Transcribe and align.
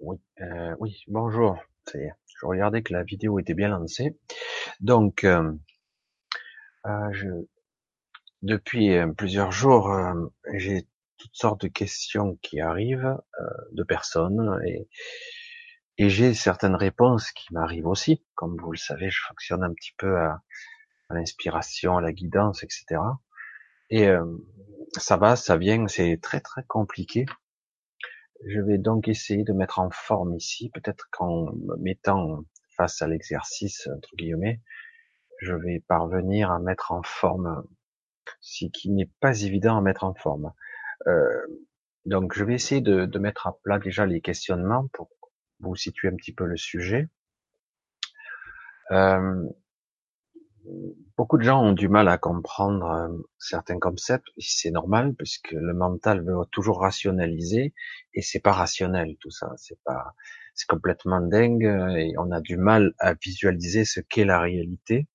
Oui, 0.00 0.16
euh, 0.40 0.74
oui, 0.78 1.04
bonjour. 1.08 1.58
Je 1.92 2.46
regardais 2.46 2.82
que 2.82 2.94
la 2.94 3.02
vidéo 3.02 3.38
était 3.38 3.52
bien 3.52 3.68
lancée. 3.68 4.18
Donc, 4.80 5.24
euh, 5.24 5.52
euh, 6.86 7.42
depuis 8.40 8.96
plusieurs 9.18 9.52
jours, 9.52 9.94
j'ai 10.54 10.88
toutes 11.18 11.34
sortes 11.34 11.60
de 11.62 11.68
questions 11.68 12.38
qui 12.40 12.60
arrivent 12.60 13.18
de 13.72 13.82
personnes 13.82 14.58
et, 14.66 14.88
j'ai 16.08 16.32
certaines 16.32 16.76
réponses 16.76 17.30
qui 17.32 17.52
m'arrivent 17.52 17.86
aussi. 17.86 18.24
Comme 18.34 18.56
vous 18.58 18.72
le 18.72 18.78
savez, 18.78 19.10
je 19.10 19.20
fonctionne 19.28 19.62
un 19.62 19.74
petit 19.74 19.92
peu 19.98 20.16
à, 20.16 20.40
l'inspiration, 21.10 21.98
à 21.98 22.00
la 22.00 22.12
guidance, 22.12 22.62
etc. 22.62 23.02
Et 23.90 24.08
ça 24.96 25.18
va, 25.18 25.36
ça 25.36 25.58
vient, 25.58 25.86
c'est 25.88 26.18
très 26.22 26.40
très 26.40 26.62
compliqué 26.66 27.26
Je 28.46 28.60
vais 28.60 28.78
donc 28.78 29.08
essayer 29.08 29.44
de 29.44 29.52
mettre 29.52 29.78
en 29.78 29.90
forme 29.90 30.34
ici, 30.34 30.70
peut-être 30.70 31.08
qu'en 31.10 31.52
me 31.52 31.76
mettant 31.76 32.44
face 32.76 33.02
à 33.02 33.06
l'exercice, 33.06 33.88
entre 33.94 34.16
guillemets, 34.16 34.60
je 35.38 35.54
vais 35.54 35.80
parvenir 35.86 36.50
à 36.50 36.58
mettre 36.58 36.92
en 36.92 37.02
forme 37.02 37.64
ce 38.40 38.66
qui 38.66 38.90
n'est 38.90 39.10
pas 39.20 39.42
évident 39.42 39.76
à 39.76 39.80
mettre 39.80 40.04
en 40.04 40.14
forme. 40.14 40.52
Euh, 41.06 41.46
donc 42.06 42.34
je 42.34 42.44
vais 42.44 42.54
essayer 42.54 42.80
de, 42.80 43.04
de, 43.06 43.18
mettre 43.18 43.46
à 43.46 43.58
plat 43.62 43.78
déjà 43.78 44.06
les 44.06 44.20
questionnements 44.20 44.88
pour 44.92 45.10
vous 45.60 45.76
situer 45.76 46.08
un 46.08 46.16
petit 46.16 46.32
peu 46.32 46.44
le 46.44 46.56
sujet. 46.56 47.08
Euh, 48.90 49.44
beaucoup 51.16 51.38
de 51.38 51.42
gens 51.42 51.62
ont 51.62 51.72
du 51.72 51.88
mal 51.88 52.08
à 52.08 52.18
comprendre 52.18 52.86
euh, 52.90 53.08
certains 53.38 53.78
concepts, 53.78 54.28
c'est 54.38 54.70
normal 54.70 55.14
puisque 55.16 55.52
le 55.52 55.74
mental 55.74 56.24
veut 56.24 56.36
toujours 56.52 56.80
rationaliser 56.80 57.74
et 58.14 58.22
c'est 58.22 58.40
pas 58.40 58.52
rationnel 58.52 59.16
tout 59.20 59.30
ça, 59.30 59.52
c'est 59.56 59.78
pas, 59.84 60.14
c'est 60.54 60.68
complètement 60.68 61.20
dingue 61.20 61.64
et 61.96 62.14
on 62.18 62.30
a 62.32 62.40
du 62.40 62.56
mal 62.56 62.94
à 62.98 63.14
visualiser 63.14 63.84
ce 63.84 64.00
qu'est 64.00 64.24
la 64.24 64.40
réalité. 64.40 65.08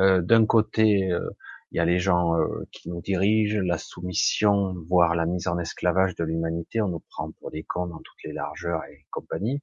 Euh, 0.00 0.22
D'un 0.22 0.46
côté, 0.46 1.12
euh, 1.12 1.30
il 1.72 1.76
y 1.76 1.80
a 1.80 1.84
les 1.84 1.98
gens 2.00 2.36
euh, 2.36 2.66
qui 2.72 2.88
nous 2.88 3.00
dirigent, 3.00 3.60
la 3.62 3.78
soumission, 3.78 4.74
voire 4.88 5.14
la 5.14 5.26
mise 5.26 5.46
en 5.46 5.58
esclavage 5.58 6.14
de 6.16 6.24
l'humanité, 6.24 6.80
on 6.80 6.88
nous 6.88 7.04
prend 7.10 7.30
pour 7.32 7.50
des 7.50 7.62
cons 7.62 7.86
dans 7.86 7.98
toutes 7.98 8.22
les 8.24 8.32
largeurs 8.32 8.82
et 8.90 9.06
compagnie. 9.10 9.62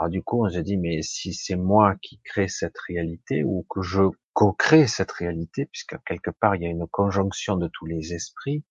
Alors 0.00 0.08
du 0.08 0.22
coup, 0.22 0.46
on 0.46 0.48
se 0.48 0.58
dit, 0.60 0.78
mais 0.78 1.02
si 1.02 1.34
c'est 1.34 1.56
moi 1.56 1.94
qui 2.00 2.20
crée 2.24 2.48
cette 2.48 2.78
réalité 2.88 3.44
ou 3.44 3.66
que 3.68 3.82
je 3.82 4.04
co-crée 4.32 4.86
cette 4.86 5.12
réalité, 5.12 5.66
puisque 5.66 6.02
quelque 6.06 6.30
part 6.30 6.56
il 6.56 6.62
y 6.62 6.66
a 6.66 6.70
une 6.70 6.86
conjonction 6.86 7.58
de 7.58 7.68
tous 7.68 7.84
les 7.84 8.14
esprits, 8.14 8.64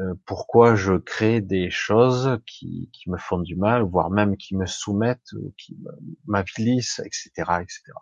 euh, 0.00 0.14
pourquoi 0.26 0.74
je 0.74 0.94
crée 0.94 1.40
des 1.40 1.70
choses 1.70 2.40
qui, 2.46 2.90
qui, 2.92 3.10
me 3.10 3.16
font 3.16 3.38
du 3.38 3.54
mal, 3.54 3.82
voire 3.82 4.10
même 4.10 4.36
qui 4.36 4.56
me 4.56 4.66
soumettent, 4.66 5.32
ou 5.34 5.54
qui 5.56 5.78
m'avilissent, 6.26 7.00
etc., 7.04 7.30
etc. 7.60 7.92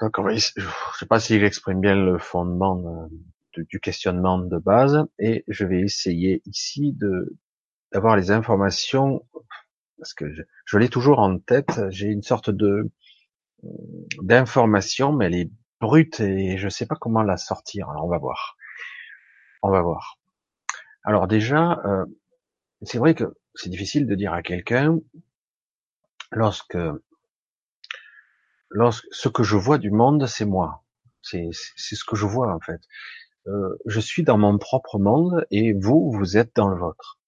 Donc, 0.00 0.16
je 0.16 0.32
ne 0.32 0.98
sais 0.98 1.06
pas 1.06 1.20
si 1.20 1.38
j'exprime 1.38 1.82
bien 1.82 1.96
le 1.96 2.18
fondement 2.18 3.10
de, 3.56 3.62
du 3.64 3.78
questionnement 3.78 4.38
de 4.38 4.56
base, 4.56 5.04
et 5.18 5.44
je 5.48 5.66
vais 5.66 5.80
essayer 5.80 6.40
ici 6.46 6.94
de 6.94 7.36
d'avoir 7.92 8.16
les 8.16 8.30
informations 8.30 9.22
parce 9.98 10.14
que 10.14 10.32
je, 10.32 10.42
je 10.64 10.78
l'ai 10.78 10.88
toujours 10.88 11.18
en 11.18 11.38
tête. 11.38 11.80
J'ai 11.90 12.08
une 12.08 12.22
sorte 12.22 12.50
de 12.50 12.90
d'information, 14.22 15.12
mais 15.12 15.26
elle 15.26 15.34
est 15.34 15.50
brute 15.80 16.20
et 16.20 16.56
je 16.58 16.68
sais 16.68 16.86
pas 16.86 16.96
comment 16.96 17.22
la 17.22 17.36
sortir. 17.36 17.88
Alors 17.90 18.04
on 18.04 18.08
va 18.08 18.18
voir. 18.18 18.56
On 19.62 19.70
va 19.70 19.82
voir. 19.82 20.18
Alors 21.04 21.26
déjà, 21.26 21.80
euh, 21.84 22.04
c'est 22.82 22.98
vrai 22.98 23.14
que 23.14 23.36
c'est 23.54 23.70
difficile 23.70 24.06
de 24.06 24.14
dire 24.14 24.32
à 24.32 24.42
quelqu'un 24.42 24.98
lorsque, 26.30 26.78
lorsque 28.70 29.06
ce 29.10 29.28
que 29.28 29.42
je 29.42 29.56
vois 29.56 29.78
du 29.78 29.90
monde, 29.90 30.26
c'est 30.26 30.44
moi. 30.44 30.84
C'est 31.22 31.48
ce 31.52 32.04
que 32.04 32.16
je 32.16 32.26
vois 32.26 32.54
en 32.54 32.60
fait. 32.60 32.80
Euh, 33.48 33.76
je 33.86 34.00
suis 34.00 34.24
dans 34.24 34.38
mon 34.38 34.58
propre 34.58 34.98
monde 34.98 35.46
et 35.50 35.72
vous, 35.72 36.10
vous 36.12 36.36
êtes 36.36 36.54
dans 36.54 36.68
le 36.68 36.76
vôtre 36.76 37.18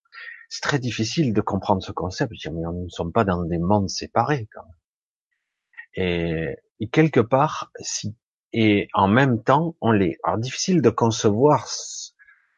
c'est 0.48 0.62
très 0.62 0.78
difficile 0.78 1.32
de 1.32 1.40
comprendre 1.40 1.82
ce 1.82 1.92
concept. 1.92 2.32
Dire, 2.34 2.52
mais 2.52 2.62
nous 2.62 2.84
ne 2.84 2.88
sommes 2.88 3.12
pas 3.12 3.24
dans 3.24 3.44
des 3.44 3.58
mondes 3.58 3.88
séparés. 3.88 4.48
Quand 4.52 4.62
même. 4.64 4.74
Et, 5.94 6.56
et, 6.80 6.88
quelque 6.88 7.20
part, 7.20 7.70
si 7.80 8.14
et 8.52 8.88
en 8.94 9.08
même 9.08 9.42
temps, 9.42 9.76
on 9.80 9.92
l'est. 9.92 10.18
Alors 10.22 10.38
difficile 10.38 10.80
de 10.80 10.90
concevoir 10.90 11.68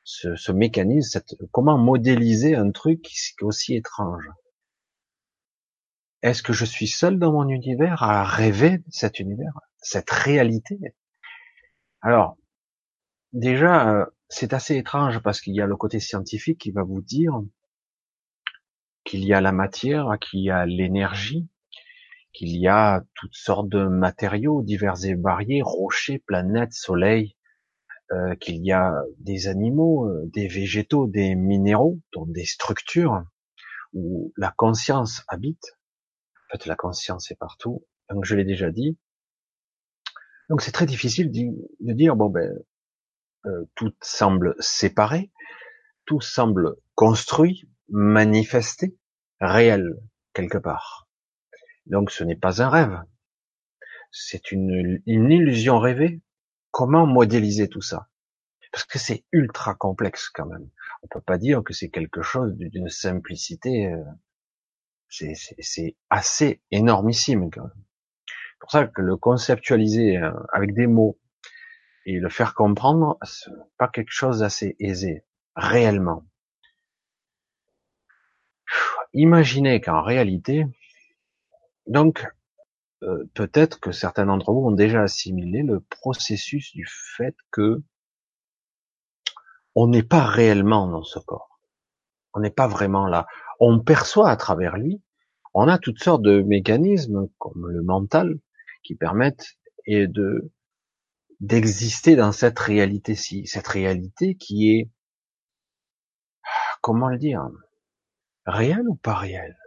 ce, 0.05 0.37
ce 0.37 0.53
mécanisme, 0.53 1.11
cette, 1.11 1.35
comment 1.51 1.79
modéliser 1.79 2.55
un 2.55 2.71
truc 2.71 3.11
aussi 3.43 3.75
étrange. 3.75 4.29
Est-ce 6.23 6.43
que 6.43 6.53
je 6.53 6.65
suis 6.65 6.87
seul 6.87 7.19
dans 7.19 7.33
mon 7.33 7.49
univers 7.49 8.03
à 8.03 8.25
rêver 8.25 8.83
cet 8.91 9.21
univers, 9.21 9.59
cette 9.79 10.11
réalité? 10.11 10.79
Alors, 12.03 12.37
déjà, 13.33 13.91
euh, 13.91 14.07
c'est 14.29 14.53
assez 14.53 14.77
étrange 14.77 15.21
parce 15.21 15.41
qu'il 15.41 15.55
y 15.55 15.61
a 15.61 15.67
le 15.67 15.77
côté 15.77 15.99
scientifique 15.99 16.59
qui 16.59 16.71
va 16.71 16.83
vous 16.83 17.01
dire 17.01 17.33
qu'il 19.11 19.25
y 19.25 19.35
a 19.35 19.41
la 19.41 19.51
matière, 19.51 20.07
qu'il 20.21 20.39
y 20.39 20.51
a 20.51 20.67
l'énergie, 20.67 21.49
qu'il 22.33 22.57
y 22.57 22.69
a 22.69 23.03
toutes 23.15 23.35
sortes 23.35 23.69
de 23.69 23.85
matériaux 23.89 24.63
divers 24.63 25.05
et 25.05 25.17
variés, 25.17 25.63
rochers, 25.63 26.21
planètes, 26.21 26.75
soleil, 26.75 27.37
euh, 28.13 28.37
qu'il 28.37 28.65
y 28.65 28.71
a 28.71 28.95
des 29.19 29.49
animaux, 29.49 30.07
euh, 30.07 30.31
des 30.33 30.47
végétaux, 30.47 31.09
des 31.09 31.35
minéraux, 31.35 31.99
donc 32.13 32.31
des 32.31 32.45
structures 32.45 33.25
où 33.93 34.33
la 34.37 34.55
conscience 34.57 35.25
habite. 35.27 35.77
En 36.47 36.53
fait, 36.53 36.67
la 36.67 36.77
conscience 36.77 37.33
est 37.33 37.39
partout. 37.39 37.85
Donc, 38.11 38.25
je 38.25 38.37
l'ai 38.37 38.45
déjà 38.45 38.71
dit. 38.71 38.97
Donc, 40.51 40.63
c'est 40.63 40.71
très 40.71 40.87
difficile 40.87 41.33
de 41.33 41.93
dire 41.95 42.15
bon 42.15 42.29
ben 42.29 42.57
euh, 43.47 43.65
tout 43.75 43.93
semble 44.03 44.55
séparé, 44.61 45.33
tout 46.07 46.21
semble 46.21 46.77
construit, 46.95 47.69
manifesté, 47.89 48.97
réel, 49.41 49.97
quelque 50.33 50.59
part. 50.59 51.09
Donc 51.87 52.11
ce 52.11 52.25
n'est 52.25 52.37
pas 52.37 52.63
un 52.63 52.69
rêve. 52.69 53.03
C'est 54.11 54.53
une, 54.53 55.01
une 55.07 55.31
illusion 55.31 55.79
rêvée. 55.79 56.21
Comment 56.71 57.07
modéliser 57.07 57.69
tout 57.69 57.81
ça? 57.81 58.09
Parce 58.73 58.85
que 58.85 58.99
c'est 58.99 59.25
ultra 59.33 59.75
complexe 59.75 60.29
quand 60.29 60.47
même. 60.47 60.69
On 61.03 61.09
peut 61.09 61.21
pas 61.21 61.39
dire 61.39 61.63
que 61.65 61.73
c'est 61.73 61.91
quelque 61.91 62.23
chose 62.23 62.55
d'une 62.57 62.89
simplicité. 62.89 63.93
Euh, 63.93 64.05
c'est 65.09 65.97
assez 66.09 66.63
énormissime 66.71 67.51
quand 67.51 67.63
même. 67.63 67.85
C'est 68.27 68.61
pour 68.61 68.71
ça 68.71 68.87
que 68.87 69.03
le 69.03 69.17
conceptualiser 69.17 70.19
euh, 70.19 70.33
avec 70.53 70.75
des 70.75 70.87
mots 70.87 71.19
et 72.07 72.19
le 72.21 72.29
faire 72.29 72.55
comprendre, 72.55 73.19
c'est 73.23 73.51
pas 73.77 73.89
quelque 73.89 74.13
chose 74.13 74.41
d'assez 74.41 74.77
aisé, 74.79 75.25
réellement 75.57 76.25
imaginez 79.13 79.81
qu'en 79.81 80.03
réalité, 80.03 80.67
donc 81.87 82.27
euh, 83.03 83.25
peut-être 83.35 83.81
que 83.81 83.93
certains 83.93 84.27
d'entre 84.27 84.53
vous 84.53 84.69
ont 84.69 84.73
déjà 84.73 85.03
assimilé 85.03 85.63
le 85.63 85.81
processus 85.81 86.73
du 86.73 86.87
fait 86.87 87.35
que 87.51 87.83
on 89.75 89.87
n'est 89.87 90.03
pas 90.03 90.25
réellement 90.25 90.89
dans 90.89 91.05
ce 91.05 91.19
corps. 91.19 91.61
On 92.35 92.41
n'est 92.41 92.51
pas 92.51 92.69
vraiment 92.69 93.07
là. 93.07 93.27
On 93.59 93.81
perçoit 93.81 94.31
à 94.31 94.37
travers 94.37 94.77
lui. 94.77 95.01
On 95.55 95.69
a 95.69 95.79
toutes 95.79 96.03
sortes 96.03 96.23
de 96.23 96.43
mécanismes 96.43 97.29
comme 97.39 97.69
le 97.69 97.83
mental 97.83 98.39
qui 98.83 98.95
permettent 98.95 99.57
et 99.87 100.07
de 100.07 100.51
d'exister 101.41 102.17
dans 102.17 102.33
cette 102.33 102.59
réalité-ci, 102.59 103.47
cette 103.47 103.67
réalité 103.67 104.35
qui 104.35 104.73
est 104.73 104.91
comment 106.83 107.09
le 107.09 107.19
dire 107.19 107.49
réelle 108.51 108.89
ou 108.89 108.95
pas 108.97 109.15
réelle? 109.15 109.59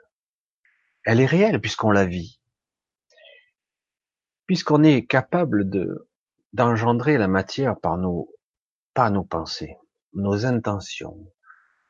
Elle 1.06 1.19
est 1.19 1.25
réelle 1.25 1.59
puisqu'on 1.59 1.91
la 1.91 2.06
vit. 2.06 2.39
Puisqu'on 4.45 4.83
est 4.83 5.06
capable 5.06 5.69
de 5.69 6.09
d'engendrer 6.53 7.18
la 7.18 7.27
matière 7.27 7.80
par 7.80 7.97
nos 7.97 8.30
pas 8.94 9.09
nos 9.09 9.24
pensées, 9.24 9.75
nos 10.13 10.45
intentions, 10.45 11.18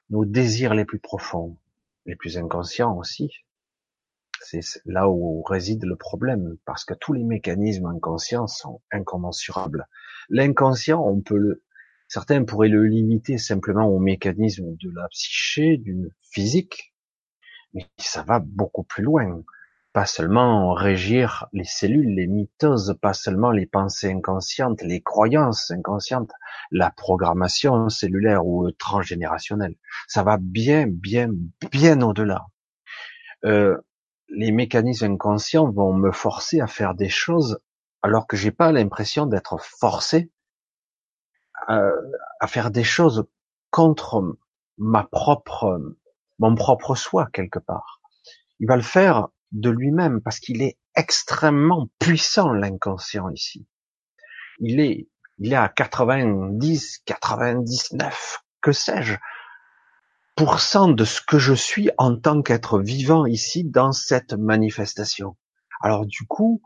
nos 0.09 0.23
désirs 0.23 0.73
les 0.73 0.85
plus 0.85 0.99
profonds, 0.99 1.57
les 2.05 2.15
plus 2.15 2.37
inconscients 2.37 2.97
aussi. 2.97 3.31
C'est 4.41 4.61
là 4.85 5.09
où 5.09 5.41
réside 5.43 5.83
le 5.85 5.95
problème, 5.95 6.57
parce 6.65 6.85
que 6.85 6.93
tous 6.93 7.13
les 7.13 7.23
mécanismes 7.23 7.87
inconscients 7.87 8.47
sont 8.47 8.81
incommensurables. 8.91 9.87
L'inconscient, 10.29 11.01
on 11.01 11.21
peut 11.21 11.37
le, 11.37 11.63
certains 12.07 12.43
pourraient 12.43 12.69
le 12.69 12.85
limiter 12.85 13.37
simplement 13.37 13.87
au 13.87 13.99
mécanisme 13.99 14.75
de 14.75 14.91
la 14.91 15.07
psyché, 15.09 15.77
d'une 15.77 16.09
physique, 16.21 16.93
mais 17.73 17.87
ça 17.97 18.23
va 18.23 18.39
beaucoup 18.39 18.83
plus 18.83 19.03
loin. 19.03 19.43
pas 19.93 20.05
seulement 20.07 20.73
régir 20.73 21.45
les 21.53 21.65
cellules, 21.65 22.15
les 22.15 22.25
mitoses, 22.25 22.97
pas 22.99 23.13
seulement 23.13 23.51
les 23.51 23.67
pensées 23.67 24.11
inconscientes, 24.11 24.81
les 24.81 25.01
croyances 25.01 25.69
inconscientes, 25.69 26.31
la 26.71 26.89
programmation 26.89 27.89
cellulaire 27.89 28.45
ou 28.45 28.71
transgénérationnelle. 28.71 29.75
Ça 30.07 30.23
va 30.23 30.37
bien, 30.41 30.87
bien, 30.87 31.29
bien 31.71 32.01
au-delà. 32.01 32.47
Euh, 33.45 33.77
les 34.29 34.51
mécanismes 34.51 35.05
inconscients 35.05 35.69
vont 35.71 35.93
me 35.93 36.11
forcer 36.11 36.59
à 36.59 36.67
faire 36.67 36.95
des 36.95 37.09
choses 37.09 37.59
alors 38.01 38.25
que 38.25 38.35
j'ai 38.35 38.51
pas 38.51 38.71
l'impression 38.71 39.27
d'être 39.27 39.61
forcé 39.61 40.31
à, 41.67 42.47
faire 42.47 42.71
des 42.71 42.83
choses 42.83 43.25
contre 43.71 44.37
ma 44.77 45.03
propre, 45.03 45.79
mon 46.39 46.55
propre 46.55 46.95
soi 46.95 47.27
quelque 47.31 47.59
part. 47.59 48.01
Il 48.59 48.67
va 48.67 48.75
le 48.75 48.81
faire 48.81 49.29
de 49.51 49.69
lui-même 49.69 50.21
parce 50.21 50.39
qu'il 50.39 50.61
est 50.61 50.77
extrêmement 50.95 51.89
puissant 51.99 52.51
l'inconscient 52.51 53.29
ici. 53.29 53.67
Il 54.59 54.79
est, 54.79 55.07
il 55.39 55.53
est 55.53 55.57
à 55.57 55.69
90, 55.69 56.99
99, 57.05 58.43
que 58.61 58.71
sais-je, 58.71 59.15
pourcent 60.35 60.89
de 60.89 61.05
ce 61.05 61.21
que 61.21 61.37
je 61.37 61.53
suis 61.53 61.89
en 61.97 62.15
tant 62.17 62.41
qu'être 62.41 62.79
vivant 62.79 63.25
ici 63.25 63.63
dans 63.63 63.91
cette 63.91 64.33
manifestation. 64.33 65.37
Alors 65.81 66.05
du 66.05 66.25
coup, 66.25 66.61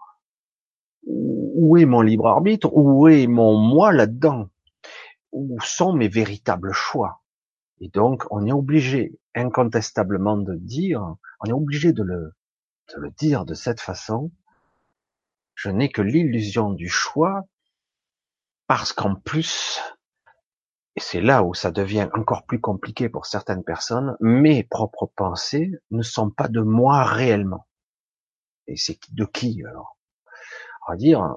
où 1.08 1.78
est 1.78 1.86
mon 1.86 2.02
libre 2.02 2.28
arbitre? 2.28 2.70
Où 2.72 3.08
est 3.08 3.28
mon 3.28 3.58
moi 3.58 3.92
là-dedans? 3.92 4.50
Où 5.40 5.60
sont 5.62 5.94
mes 5.94 6.08
véritables 6.08 6.74
choix. 6.74 7.22
Et 7.80 7.90
donc, 7.90 8.24
on 8.32 8.48
est 8.48 8.52
obligé 8.52 9.20
incontestablement 9.36 10.36
de 10.36 10.56
dire, 10.56 11.16
on 11.42 11.46
est 11.46 11.54
obligé 11.54 11.94
de 11.94 12.02
le, 12.02 12.34
dire 13.20 13.46
de 13.46 13.54
cette 13.54 13.80
façon, 13.80 14.32
je 15.54 15.70
n'ai 15.70 15.92
que 15.92 16.02
l'illusion 16.02 16.72
du 16.72 16.90
choix 16.90 17.44
parce 18.66 18.94
qu'en 18.94 19.14
plus, 19.14 19.80
et 20.96 21.02
c'est 21.02 21.22
là 21.22 21.44
où 21.44 21.54
ça 21.54 21.70
devient 21.70 22.10
encore 22.16 22.48
plus 22.48 22.60
compliqué 22.60 23.08
pour 23.08 23.28
certaines 23.28 23.64
personnes, 23.64 24.18
mes 24.20 24.64
propres 24.64 25.06
pensées 25.16 25.72
ne 25.92 26.02
sont 26.02 26.32
pas 26.32 26.48
de 26.48 26.62
moi 26.62 27.04
réellement. 27.04 27.68
Et 28.66 28.76
c'est 28.76 28.98
de 29.12 29.26
qui 29.26 29.64
alors? 29.70 30.00
On 30.88 30.94
va 30.94 30.98
dire, 30.98 31.36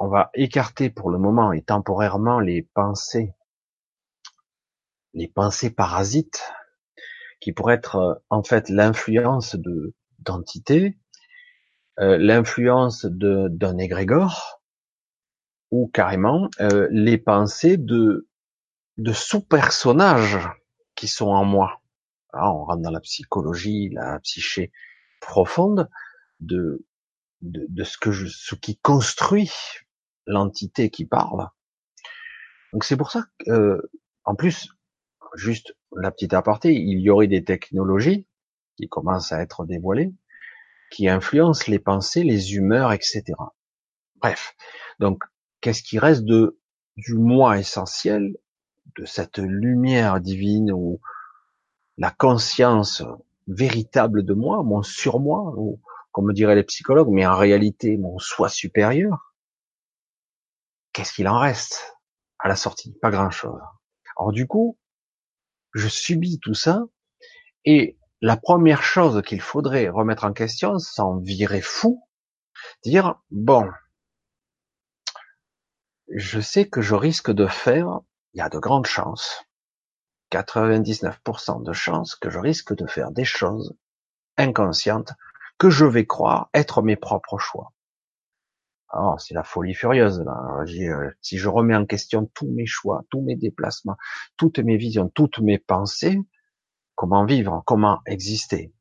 on 0.00 0.08
va 0.08 0.30
écarter 0.32 0.88
pour 0.88 1.10
le 1.10 1.18
moment 1.18 1.52
et 1.52 1.62
temporairement 1.62 2.40
les 2.40 2.62
pensées, 2.62 3.34
les 5.12 5.28
pensées 5.28 5.70
parasites, 5.70 6.42
qui 7.38 7.52
pourraient 7.52 7.74
être 7.74 7.96
euh, 7.96 8.14
en 8.30 8.42
fait 8.42 8.70
l'influence 8.70 9.56
de 9.56 9.94
d'entités, 10.18 10.98
euh, 11.98 12.16
l'influence 12.18 13.04
de 13.04 13.48
d'un 13.50 13.76
égrégore, 13.76 14.62
ou 15.70 15.88
carrément 15.88 16.48
euh, 16.60 16.88
les 16.90 17.18
pensées 17.18 17.76
de 17.76 18.26
sous-personnages 19.12 20.48
qui 20.94 21.08
sont 21.08 21.28
en 21.28 21.44
moi. 21.44 21.82
on 22.32 22.64
rentre 22.64 22.82
dans 22.82 22.90
la 22.90 23.00
psychologie, 23.00 23.90
la 23.90 24.18
psyché 24.20 24.72
profonde 25.20 25.90
de, 26.40 26.86
de, 27.42 27.84
ce 27.84 27.98
que 27.98 28.12
je, 28.12 28.26
ce 28.26 28.54
qui 28.54 28.76
construit 28.78 29.50
l'entité 30.30 30.90
qui 30.90 31.04
parle. 31.04 31.48
Donc 32.72 32.84
c'est 32.84 32.96
pour 32.96 33.10
ça 33.10 33.24
que, 33.38 33.50
euh, 33.50 33.90
en 34.24 34.34
plus, 34.34 34.68
juste 35.34 35.74
la 35.96 36.10
petite 36.10 36.34
aparté, 36.34 36.72
il 36.72 37.00
y 37.00 37.10
aurait 37.10 37.26
des 37.26 37.44
technologies 37.44 38.26
qui 38.76 38.88
commencent 38.88 39.32
à 39.32 39.42
être 39.42 39.64
dévoilées, 39.64 40.14
qui 40.90 41.08
influencent 41.08 41.70
les 41.70 41.78
pensées, 41.78 42.22
les 42.22 42.54
humeurs, 42.54 42.92
etc. 42.92 43.24
Bref. 44.16 44.54
Donc, 44.98 45.24
qu'est-ce 45.60 45.82
qui 45.82 45.98
reste 45.98 46.24
de, 46.24 46.58
du 46.96 47.14
moi 47.14 47.58
essentiel 47.58 48.36
de 48.96 49.04
cette 49.04 49.38
lumière 49.38 50.20
divine 50.20 50.72
ou 50.72 51.00
la 51.98 52.10
conscience 52.10 53.02
véritable 53.46 54.24
de 54.24 54.34
moi, 54.34 54.62
mon 54.62 54.82
surmoi, 54.82 55.54
ou 55.56 55.80
comme 56.12 56.32
diraient 56.32 56.54
les 56.54 56.64
psychologues, 56.64 57.10
mais 57.10 57.26
en 57.26 57.36
réalité 57.36 57.96
mon 57.96 58.18
soi 58.18 58.48
supérieur, 58.48 59.29
qu'est-ce 61.00 61.14
qu'il 61.14 61.28
en 61.28 61.38
reste 61.38 61.96
à 62.38 62.48
la 62.48 62.56
sortie? 62.56 62.92
Pas 63.00 63.10
grand-chose. 63.10 63.62
Alors 64.18 64.32
du 64.32 64.46
coup, 64.46 64.78
je 65.72 65.88
subis 65.88 66.38
tout 66.40 66.52
ça, 66.52 66.82
et 67.64 67.98
la 68.20 68.36
première 68.36 68.82
chose 68.82 69.22
qu'il 69.22 69.40
faudrait 69.40 69.88
remettre 69.88 70.24
en 70.24 70.34
question, 70.34 70.78
sans 70.78 71.16
virer 71.16 71.62
fou, 71.62 72.06
dire, 72.84 73.18
bon, 73.30 73.66
je 76.14 76.38
sais 76.38 76.68
que 76.68 76.82
je 76.82 76.94
risque 76.94 77.30
de 77.30 77.46
faire 77.46 78.00
il 78.34 78.40
y 78.40 78.42
a 78.42 78.50
de 78.50 78.58
grandes 78.58 78.84
chances, 78.84 79.46
99% 80.32 81.62
de 81.62 81.72
chances 81.72 82.14
que 82.14 82.28
je 82.28 82.38
risque 82.38 82.76
de 82.76 82.86
faire 82.86 83.10
des 83.10 83.24
choses 83.24 83.74
inconscientes 84.36 85.14
que 85.56 85.70
je 85.70 85.86
vais 85.86 86.04
croire 86.04 86.50
être 86.52 86.82
mes 86.82 86.96
propres 86.96 87.38
choix. 87.38 87.72
Alors, 88.92 89.20
c'est 89.20 89.34
la 89.34 89.44
folie 89.44 89.74
furieuse, 89.74 90.20
là. 90.20 90.64
Euh, 90.66 91.10
si 91.20 91.38
je 91.38 91.48
remets 91.48 91.76
en 91.76 91.86
question 91.86 92.26
tous 92.34 92.50
mes 92.50 92.66
choix, 92.66 93.04
tous 93.10 93.20
mes 93.22 93.36
déplacements, 93.36 93.96
toutes 94.36 94.58
mes 94.58 94.76
visions, 94.76 95.08
toutes 95.08 95.38
mes 95.38 95.58
pensées, 95.58 96.18
comment 96.96 97.24
vivre, 97.24 97.62
comment 97.66 98.00
exister? 98.06 98.74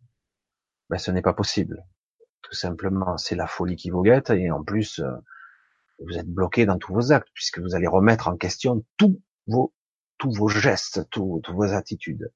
Ben, 0.90 0.98
ce 0.98 1.12
n'est 1.12 1.22
pas 1.22 1.34
possible. 1.34 1.86
Tout 2.42 2.56
simplement, 2.56 3.18
c'est 3.18 3.36
la 3.36 3.46
folie 3.46 3.76
qui 3.76 3.92
vous 3.92 4.02
guette, 4.02 4.32
et 4.32 4.50
en 4.50 4.64
plus, 4.64 5.00
euh, 5.00 5.12
vous 6.00 6.18
êtes 6.18 6.28
bloqué 6.28 6.66
dans 6.66 6.80
tous 6.80 6.94
vos 6.94 7.12
actes, 7.12 7.30
puisque 7.36 7.60
vous 7.60 7.76
allez 7.76 7.88
remettre 7.88 8.28
en 8.28 8.36
question 8.36 8.84
tout 8.98 9.22
vos, 9.46 9.76
tous 10.18 10.32
vos 10.32 10.48
gestes, 10.48 11.08
toutes 11.12 11.50
vos 11.50 11.72
attitudes. 11.74 12.34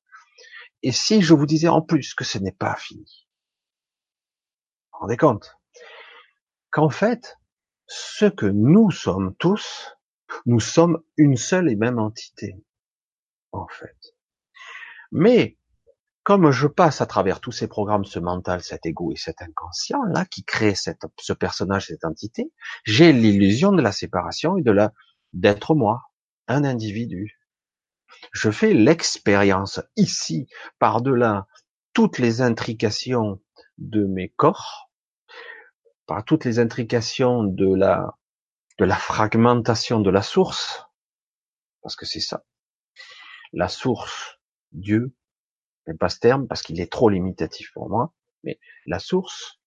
Et 0.84 0.92
si 0.92 1.24
je 1.24 1.34
vous 1.34 1.48
disais 1.48 1.70
en 1.70 1.82
plus 1.82 2.14
que 2.14 2.24
ce 2.24 2.38
n'est 2.38 2.52
pas 2.52 2.76
fini, 2.76 3.28
vous 4.92 4.98
vous 4.98 5.00
rendez 5.00 5.18
compte? 5.18 5.58
Qu'en 6.70 6.90
fait, 6.90 7.38
ce 7.96 8.26
que 8.26 8.48
nous 8.48 8.90
sommes 8.90 9.36
tous, 9.36 9.96
nous 10.48 10.60
sommes 10.60 11.04
une 11.16 11.38
seule 11.38 11.70
et 11.70 11.76
même 11.76 12.00
entité, 12.00 12.56
en 13.52 13.68
fait. 13.68 14.16
Mais 15.12 15.60
comme 16.24 16.50
je 16.50 16.66
passe 16.66 17.02
à 17.02 17.06
travers 17.06 17.40
tous 17.40 17.52
ces 17.52 17.68
programmes, 17.68 18.06
ce 18.06 18.18
mental, 18.18 18.64
cet 18.64 18.88
ego 18.88 19.12
et 19.12 19.18
cet 19.18 19.44
inconscient 19.44 20.02
là 20.06 20.26
qui 20.26 20.44
crée 20.44 20.74
ce 20.76 21.34
personnage, 21.34 21.88
cette 21.88 22.04
entité, 22.04 22.52
j'ai 22.84 23.14
l'illusion 23.14 23.72
de 23.72 23.82
la 23.82 23.92
séparation 23.92 24.58
et 24.58 24.64
de 24.64 24.72
la 24.72 24.92
d'être 25.34 25.76
moi 25.76 26.02
un 26.48 26.64
individu. 26.64 27.40
Je 28.32 28.50
fais 28.50 28.74
l'expérience 28.74 29.82
ici, 29.98 30.48
par-delà 30.80 31.46
toutes 31.94 32.18
les 32.18 32.42
intrications 32.42 33.40
de 33.78 34.06
mes 34.06 34.30
corps, 34.30 34.90
par 36.06 36.26
toutes 36.26 36.46
les 36.46 36.60
intrications 36.60 37.44
de 37.44 37.74
la, 37.76 38.18
de 38.80 38.86
la 38.86 38.96
fragmentation 38.96 40.00
de 40.00 40.10
la 40.10 40.22
source, 40.22 40.86
parce 41.82 41.96
que 41.96 42.06
c'est 42.06 42.20
ça. 42.20 42.44
La 43.52 43.68
source, 43.68 44.40
Dieu, 44.72 45.16
n'aime 45.88 45.98
pas 45.98 46.10
ce 46.10 46.20
terme 46.20 46.48
parce 46.48 46.62
qu'il 46.62 46.80
est 46.82 46.92
trop 46.92 47.10
limitatif 47.10 47.72
pour 47.74 47.90
moi, 47.90 48.14
mais 48.44 48.60
la 48.86 49.00
source 49.00 49.60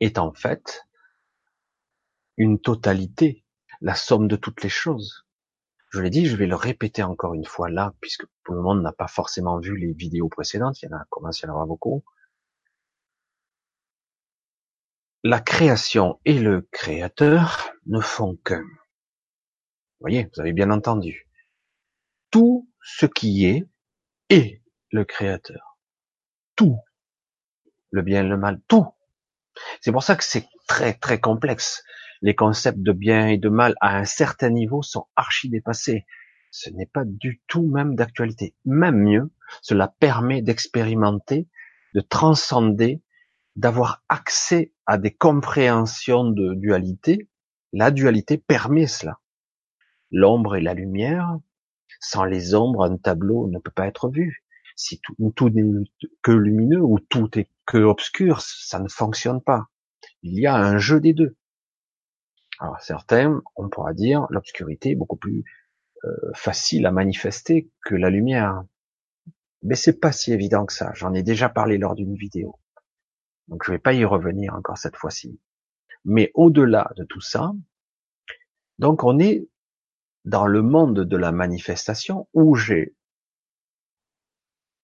est 0.00 0.18
en 0.18 0.32
fait 0.32 0.86
une 2.36 2.60
totalité, 2.60 3.44
la 3.80 3.94
somme 3.94 4.28
de 4.28 4.36
toutes 4.36 4.62
les 4.62 4.68
choses. 4.68 5.26
Je 5.90 6.00
l'ai 6.00 6.10
dit, 6.10 6.26
je 6.26 6.36
vais 6.36 6.46
le 6.46 6.56
répéter 6.56 7.02
encore 7.02 7.34
une 7.34 7.44
fois 7.44 7.68
là, 7.68 7.94
puisque 8.00 8.24
tout 8.44 8.54
le 8.54 8.62
monde 8.62 8.82
n'a 8.82 8.92
pas 8.92 9.08
forcément 9.08 9.58
vu 9.58 9.76
les 9.76 9.92
vidéos 9.92 10.28
précédentes, 10.28 10.80
il 10.82 10.88
y 10.88 10.94
en 10.94 10.96
a 10.96 11.04
commencé 11.10 11.46
à 11.46 11.50
en 11.50 11.52
avoir 11.52 11.66
beaucoup. 11.66 12.02
La 15.24 15.40
création 15.40 16.20
et 16.24 16.38
le 16.38 16.68
créateur 16.72 17.72
ne 17.86 18.00
font 18.00 18.36
qu'un. 18.44 18.62
Vous 18.62 20.00
voyez, 20.00 20.28
vous 20.34 20.40
avez 20.40 20.52
bien 20.52 20.70
entendu. 20.70 21.28
Tout 22.30 22.68
ce 22.82 23.06
qui 23.06 23.46
est 23.46 23.64
est 24.28 24.62
le 24.90 25.04
créateur. 25.04 25.78
Tout. 26.56 26.78
Le 27.90 28.02
bien 28.02 28.24
et 28.24 28.28
le 28.28 28.36
mal, 28.36 28.60
tout. 28.68 28.86
C'est 29.80 29.92
pour 29.92 30.02
ça 30.02 30.16
que 30.16 30.24
c'est 30.24 30.48
très 30.66 30.94
très 30.94 31.20
complexe 31.20 31.84
les 32.22 32.34
concepts 32.36 32.80
de 32.80 32.92
bien 32.92 33.26
et 33.26 33.36
de 33.36 33.48
mal 33.48 33.74
à 33.80 33.98
un 33.98 34.04
certain 34.04 34.48
niveau 34.48 34.82
sont 34.82 35.08
archi 35.16 35.50
dépassés. 35.50 36.06
Ce 36.50 36.70
n'est 36.70 36.86
pas 36.86 37.02
du 37.04 37.42
tout 37.48 37.66
même 37.66 37.96
d'actualité. 37.96 38.54
Même 38.64 38.96
mieux, 38.96 39.30
cela 39.60 39.88
permet 39.98 40.40
d'expérimenter, 40.40 41.48
de 41.94 42.00
transcender, 42.00 43.02
d'avoir 43.56 44.02
accès 44.08 44.72
à 44.86 44.98
des 44.98 45.12
compréhensions 45.12 46.24
de 46.24 46.54
dualité. 46.54 47.28
La 47.72 47.90
dualité 47.90 48.38
permet 48.38 48.86
cela. 48.86 49.18
L'ombre 50.10 50.56
et 50.56 50.60
la 50.60 50.74
lumière, 50.74 51.38
sans 52.00 52.24
les 52.24 52.54
ombres, 52.54 52.84
un 52.84 52.96
tableau 52.96 53.48
ne 53.48 53.58
peut 53.58 53.70
pas 53.70 53.86
être 53.86 54.08
vu. 54.08 54.44
Si 54.76 55.00
tout, 55.36 55.50
n'est 55.50 55.84
que 56.22 56.32
lumineux 56.32 56.82
ou 56.82 56.98
tout 56.98 57.38
est 57.38 57.48
que 57.66 57.78
obscur, 57.78 58.40
ça 58.40 58.78
ne 58.80 58.88
fonctionne 58.88 59.40
pas. 59.40 59.68
Il 60.22 60.38
y 60.38 60.46
a 60.46 60.56
un 60.56 60.78
jeu 60.78 61.00
des 61.00 61.12
deux. 61.12 61.36
Alors 62.58 62.80
certains, 62.80 63.42
on 63.56 63.68
pourra 63.68 63.92
dire, 63.92 64.26
l'obscurité 64.30 64.90
est 64.90 64.94
beaucoup 64.94 65.16
plus 65.16 65.44
euh, 66.04 66.32
facile 66.34 66.86
à 66.86 66.90
manifester 66.90 67.70
que 67.84 67.94
la 67.94 68.10
lumière. 68.10 68.64
Mais 69.62 69.74
c'est 69.74 70.00
pas 70.00 70.12
si 70.12 70.32
évident 70.32 70.66
que 70.66 70.72
ça. 70.72 70.92
J'en 70.94 71.14
ai 71.14 71.22
déjà 71.22 71.48
parlé 71.48 71.78
lors 71.78 71.94
d'une 71.94 72.16
vidéo. 72.16 72.58
Donc 73.48 73.64
je 73.64 73.72
vais 73.72 73.78
pas 73.78 73.92
y 73.92 74.04
revenir 74.04 74.54
encore 74.54 74.78
cette 74.78 74.96
fois-ci. 74.96 75.40
Mais 76.04 76.30
au-delà 76.34 76.90
de 76.96 77.04
tout 77.04 77.20
ça, 77.20 77.52
donc 78.78 79.04
on 79.04 79.18
est 79.18 79.48
dans 80.24 80.46
le 80.46 80.62
monde 80.62 81.00
de 81.00 81.16
la 81.16 81.32
manifestation 81.32 82.28
où 82.32 82.54
j'ai 82.54 82.94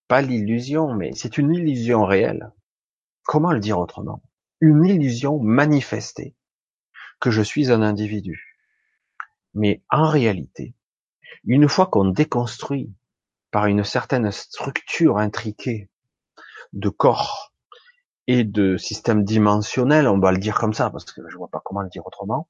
pas 0.08 0.22
l'illusion, 0.22 0.94
mais 0.94 1.12
c'est 1.14 1.38
une 1.38 1.52
illusion 1.52 2.04
réelle. 2.04 2.50
Comment 3.24 3.52
le 3.52 3.60
dire 3.60 3.78
autrement? 3.78 4.22
Une 4.60 4.84
illusion 4.84 5.38
manifestée 5.38 6.34
que 7.20 7.30
je 7.30 7.42
suis 7.42 7.70
un 7.70 7.82
individu. 7.82 8.56
Mais 9.54 9.82
en 9.90 10.08
réalité, 10.08 10.74
une 11.44 11.68
fois 11.68 11.86
qu'on 11.86 12.06
déconstruit 12.06 12.92
par 13.50 13.66
une 13.66 13.84
certaine 13.84 14.30
structure 14.30 15.18
intriquée 15.18 15.90
de 16.72 16.88
corps 16.88 17.47
et 18.28 18.44
de 18.44 18.76
système 18.76 19.25
dimensionnel, 19.25 20.06
on 20.06 20.20
va 20.20 20.32
le 20.32 20.38
dire 20.38 20.58
comme 20.58 20.75
ça, 20.75 20.90
parce 20.90 21.06
que 21.06 21.23
je 21.28 21.37
vois 21.37 21.49
pas 21.49 21.62
comment 21.64 21.80
le 21.80 21.88
dire 21.88 22.06
autrement, 22.06 22.47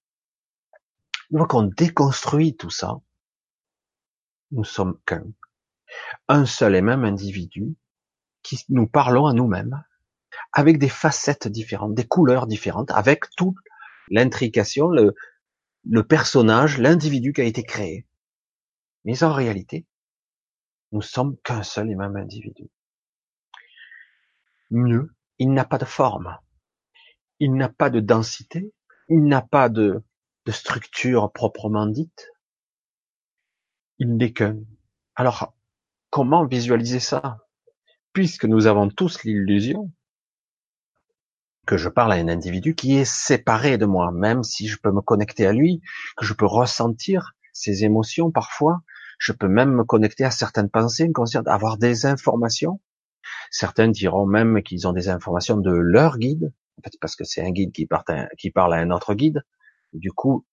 une 1.31 1.39
fois 1.39 1.47
qu'on 1.47 1.63
déconstruit 1.63 2.57
tout 2.57 2.69
ça, 2.69 2.97
nous 4.51 4.65
sommes 4.65 4.99
qu'un, 5.07 5.25
un 6.27 6.47
seul 6.47 6.75
et 6.75 6.83
même 6.83 7.05
individu 7.05 7.77
qui 8.43 8.65
nous 8.69 8.89
parlons 8.89 9.27
à 9.27 9.33
nous-mêmes 9.33 9.85
avec 10.53 10.79
des 10.79 10.89
facettes 10.89 11.47
différentes, 11.47 11.95
des 11.95 12.07
couleurs 12.07 12.49
différentes, 12.49 12.91
avec 12.91 13.25
toute 13.37 13.57
l'intrication, 14.11 14.89
le, 14.89 15.15
le 15.89 16.03
personnage, 16.03 16.79
l'individu 16.79 17.33
qui 17.33 17.43
a 17.43 17.45
été 17.45 17.63
créé. 17.63 18.05
Mais 19.05 19.23
en 19.23 19.33
réalité, 19.33 19.87
nous 20.91 21.03
sommes 21.03 21.37
qu'un 21.45 21.63
seul 21.63 21.91
et 21.91 21.95
même 21.95 22.17
individu. 22.17 22.69
Mieux, 24.71 25.15
il 25.39 25.53
n'a 25.53 25.65
pas 25.65 25.79
de 25.79 25.85
forme, 25.85 26.37
il 27.39 27.55
n'a 27.55 27.69
pas 27.69 27.91
de 27.91 28.01
densité, 28.01 28.73
il 29.09 29.25
n'a 29.25 29.43
pas 29.43 29.69
de, 29.69 30.03
structure 30.51 31.31
proprement 31.31 31.85
dite. 31.85 32.31
Il 33.99 34.17
n'est 34.17 34.33
qu'un. 34.33 34.57
Alors, 35.15 35.55
comment 36.09 36.47
visualiser 36.47 37.01
ça? 37.01 37.39
Puisque 38.15 38.47
nous 38.47 38.67
avons 38.67 38.89
tous 38.89 39.25
l'illusion 39.25 39.93
que 41.67 41.77
je 41.77 41.91
parle 41.91 42.13
à 42.13 42.17
un 42.17 42.29
individu 42.29 42.75
qui 42.75 42.97
est 42.97 43.05
séparé 43.05 43.77
de 43.77 43.85
moi, 43.85 44.11
même 44.11 44.43
si 44.43 44.69
je 44.69 44.79
peux 44.79 44.91
me 44.91 45.03
connecter 45.03 45.47
à 45.47 45.53
lui, 45.53 45.83
que 46.17 46.25
je 46.25 46.33
peux 46.33 46.47
ressentir 46.47 47.35
ses 47.53 47.85
émotions 47.85 48.31
parfois, 48.31 48.81
je 49.19 49.33
peux 49.33 49.49
même 49.49 49.73
me 49.73 49.85
connecter 49.85 50.25
à 50.25 50.31
certaines 50.31 50.71
pensées 50.71 51.05
inconscientes, 51.05 51.47
avoir 51.47 51.77
des 51.77 52.07
informations. 52.07 52.81
Certains 53.51 53.89
diront 53.89 54.27
même 54.27 54.63
qu'ils 54.63 54.87
ont 54.87 54.93
des 54.93 55.09
informations 55.09 55.57
de 55.57 55.71
leur 55.71 56.19
guide, 56.19 56.53
parce 57.01 57.17
que 57.17 57.25
c'est 57.25 57.43
un 57.43 57.51
guide 57.51 57.73
qui, 57.73 57.89
qui 58.39 58.51
parle 58.51 58.75
à 58.75 58.79
un 58.79 58.91
autre 58.91 59.15
guide. 59.15 59.43
Du 59.93 60.13
coup, 60.13 60.47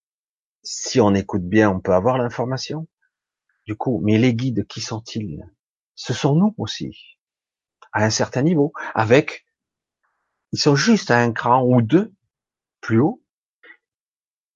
si 0.63 0.99
on 0.99 1.13
écoute 1.13 1.43
bien, 1.43 1.69
on 1.69 1.79
peut 1.79 1.93
avoir 1.93 2.17
l'information. 2.17 2.87
Du 3.65 3.75
coup, 3.75 4.01
mais 4.03 4.17
les 4.17 4.33
guides, 4.33 4.65
qui 4.67 4.81
sont-ils? 4.81 5.43
Ce 5.95 6.13
sont 6.13 6.35
nous 6.35 6.53
aussi, 6.57 7.17
à 7.93 8.03
un 8.03 8.09
certain 8.09 8.41
niveau, 8.41 8.73
avec 8.93 9.45
ils 10.51 10.59
sont 10.59 10.75
juste 10.75 11.11
à 11.11 11.19
un 11.19 11.31
cran 11.33 11.63
ou 11.63 11.81
deux 11.81 12.13
plus 12.79 12.99
haut, 12.99 13.21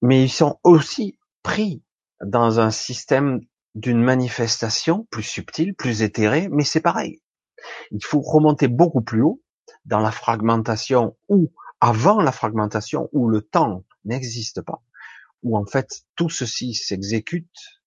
mais 0.02 0.24
ils 0.24 0.30
sont 0.30 0.58
aussi 0.62 1.18
pris 1.42 1.82
dans 2.24 2.60
un 2.60 2.70
système 2.70 3.40
d'une 3.74 4.02
manifestation 4.02 5.06
plus 5.10 5.22
subtile, 5.22 5.74
plus 5.74 6.02
éthérée, 6.02 6.48
mais 6.50 6.64
c'est 6.64 6.80
pareil. 6.80 7.20
Il 7.90 8.04
faut 8.04 8.20
remonter 8.20 8.68
beaucoup 8.68 9.02
plus 9.02 9.22
haut 9.22 9.42
dans 9.84 10.00
la 10.00 10.10
fragmentation 10.10 11.16
ou 11.28 11.52
avant 11.80 12.20
la 12.20 12.32
fragmentation 12.32 13.08
où 13.12 13.28
le 13.28 13.42
temps 13.42 13.84
n'existe 14.04 14.62
pas, 14.62 14.82
où 15.42 15.56
en 15.56 15.64
fait 15.64 16.02
tout 16.16 16.28
ceci 16.28 16.74
s'exécute. 16.74 17.80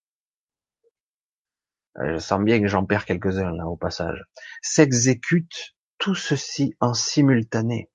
Euh, 1.99 2.15
je 2.15 2.19
sens 2.19 2.41
bien 2.41 2.59
que 2.59 2.67
j'en 2.67 2.85
perds 2.85 3.05
quelques-uns 3.05 3.51
là 3.51 3.67
au 3.67 3.77
passage. 3.77 4.23
S'exécute 4.61 5.75
tout 5.99 6.15
ceci 6.15 6.75
en 6.79 6.93
simultané 6.93 7.89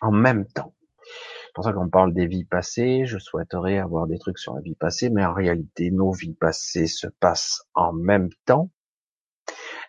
en 0.00 0.12
même 0.12 0.46
temps. 0.46 0.74
C'est 1.02 1.52
pour 1.54 1.64
ça 1.64 1.72
qu'on 1.72 1.88
parle 1.88 2.12
des 2.12 2.26
vies 2.26 2.44
passées. 2.44 3.06
Je 3.06 3.18
souhaiterais 3.18 3.78
avoir 3.78 4.06
des 4.06 4.18
trucs 4.18 4.38
sur 4.38 4.54
la 4.54 4.60
vie 4.60 4.74
passée, 4.74 5.10
mais 5.10 5.24
en 5.24 5.32
réalité, 5.32 5.90
nos 5.90 6.12
vies 6.12 6.34
passées 6.34 6.86
se 6.86 7.06
passent 7.06 7.62
en 7.74 7.92
même 7.92 8.28
temps. 8.44 8.70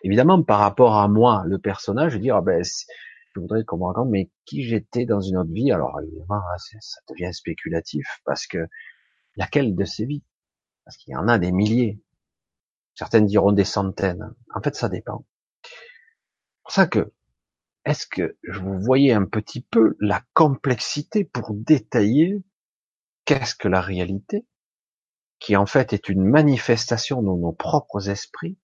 Évidemment, 0.02 0.42
par 0.42 0.60
rapport 0.60 0.96
à 0.96 1.08
moi, 1.08 1.42
le 1.46 1.58
personnage, 1.58 2.12
je 2.12 2.18
dis, 2.18 2.30
ah 2.30 2.40
ben, 2.40 2.62
je 2.64 3.40
voudrais 3.40 3.64
qu'on 3.64 3.78
me 3.78 3.84
raconte, 3.84 4.10
mais 4.10 4.30
qui 4.44 4.62
j'étais 4.62 5.06
dans 5.06 5.20
une 5.20 5.36
autre 5.36 5.52
vie? 5.52 5.70
Alors, 5.72 6.00
évidemment, 6.00 6.42
hein, 6.52 6.56
ça 6.80 7.00
devient 7.08 7.32
spéculatif 7.32 8.20
parce 8.24 8.46
que 8.46 8.66
laquelle 9.36 9.74
de 9.74 9.84
ces 9.84 10.06
vies? 10.06 10.24
Parce 10.84 10.96
qu'il 10.96 11.12
y 11.12 11.16
en 11.16 11.28
a 11.28 11.38
des 11.38 11.52
milliers. 11.52 12.00
Certaines 12.94 13.26
diront 13.26 13.52
des 13.52 13.64
centaines. 13.64 14.34
En 14.54 14.60
fait, 14.60 14.74
ça 14.74 14.88
dépend. 14.88 15.24
C'est 15.62 16.62
pour 16.62 16.72
ça 16.72 16.86
que 16.86 17.12
est-ce 17.84 18.06
que 18.06 18.36
vous 18.48 18.78
voyez 18.80 19.12
un 19.12 19.24
petit 19.24 19.62
peu 19.62 19.96
la 20.00 20.22
complexité 20.34 21.24
pour 21.24 21.54
détailler 21.54 22.42
qu'est-ce 23.24 23.54
que 23.54 23.68
la 23.68 23.80
réalité, 23.80 24.46
qui 25.38 25.56
en 25.56 25.66
fait 25.66 25.92
est 25.92 26.08
une 26.08 26.24
manifestation 26.24 27.22
de 27.22 27.26
nos 27.26 27.52
propres 27.52 28.10
esprits, 28.10 28.58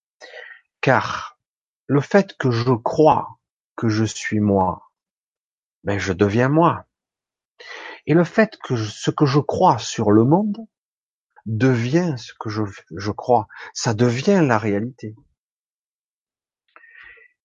car 0.85 1.39
le 1.87 2.03
fait 2.03 2.37
que 2.37 2.51
je 2.51 2.75
crois 2.75 3.39
que 3.75 3.89
je 3.89 4.05
suis 4.05 4.41
moi, 4.41 4.91
ben 5.83 5.99
je 5.99 6.13
deviens 6.13 6.51
moi. 6.51 6.85
Et 8.07 8.13
le 8.13 8.23
fait 8.23 8.59
que 8.63 8.77
ce 8.77 9.11
que 9.11 9.25
je 9.25 9.39
crois 9.39 9.79
sur 9.79 10.11
le 10.11 10.25
monde 10.25 10.59
devient 11.47 12.17
ce 12.19 12.35
que 12.39 12.51
je, 12.51 12.65
je 12.95 13.11
crois, 13.13 13.49
ça 13.73 13.95
devient 13.95 14.45
la 14.47 14.59
réalité. 14.59 15.15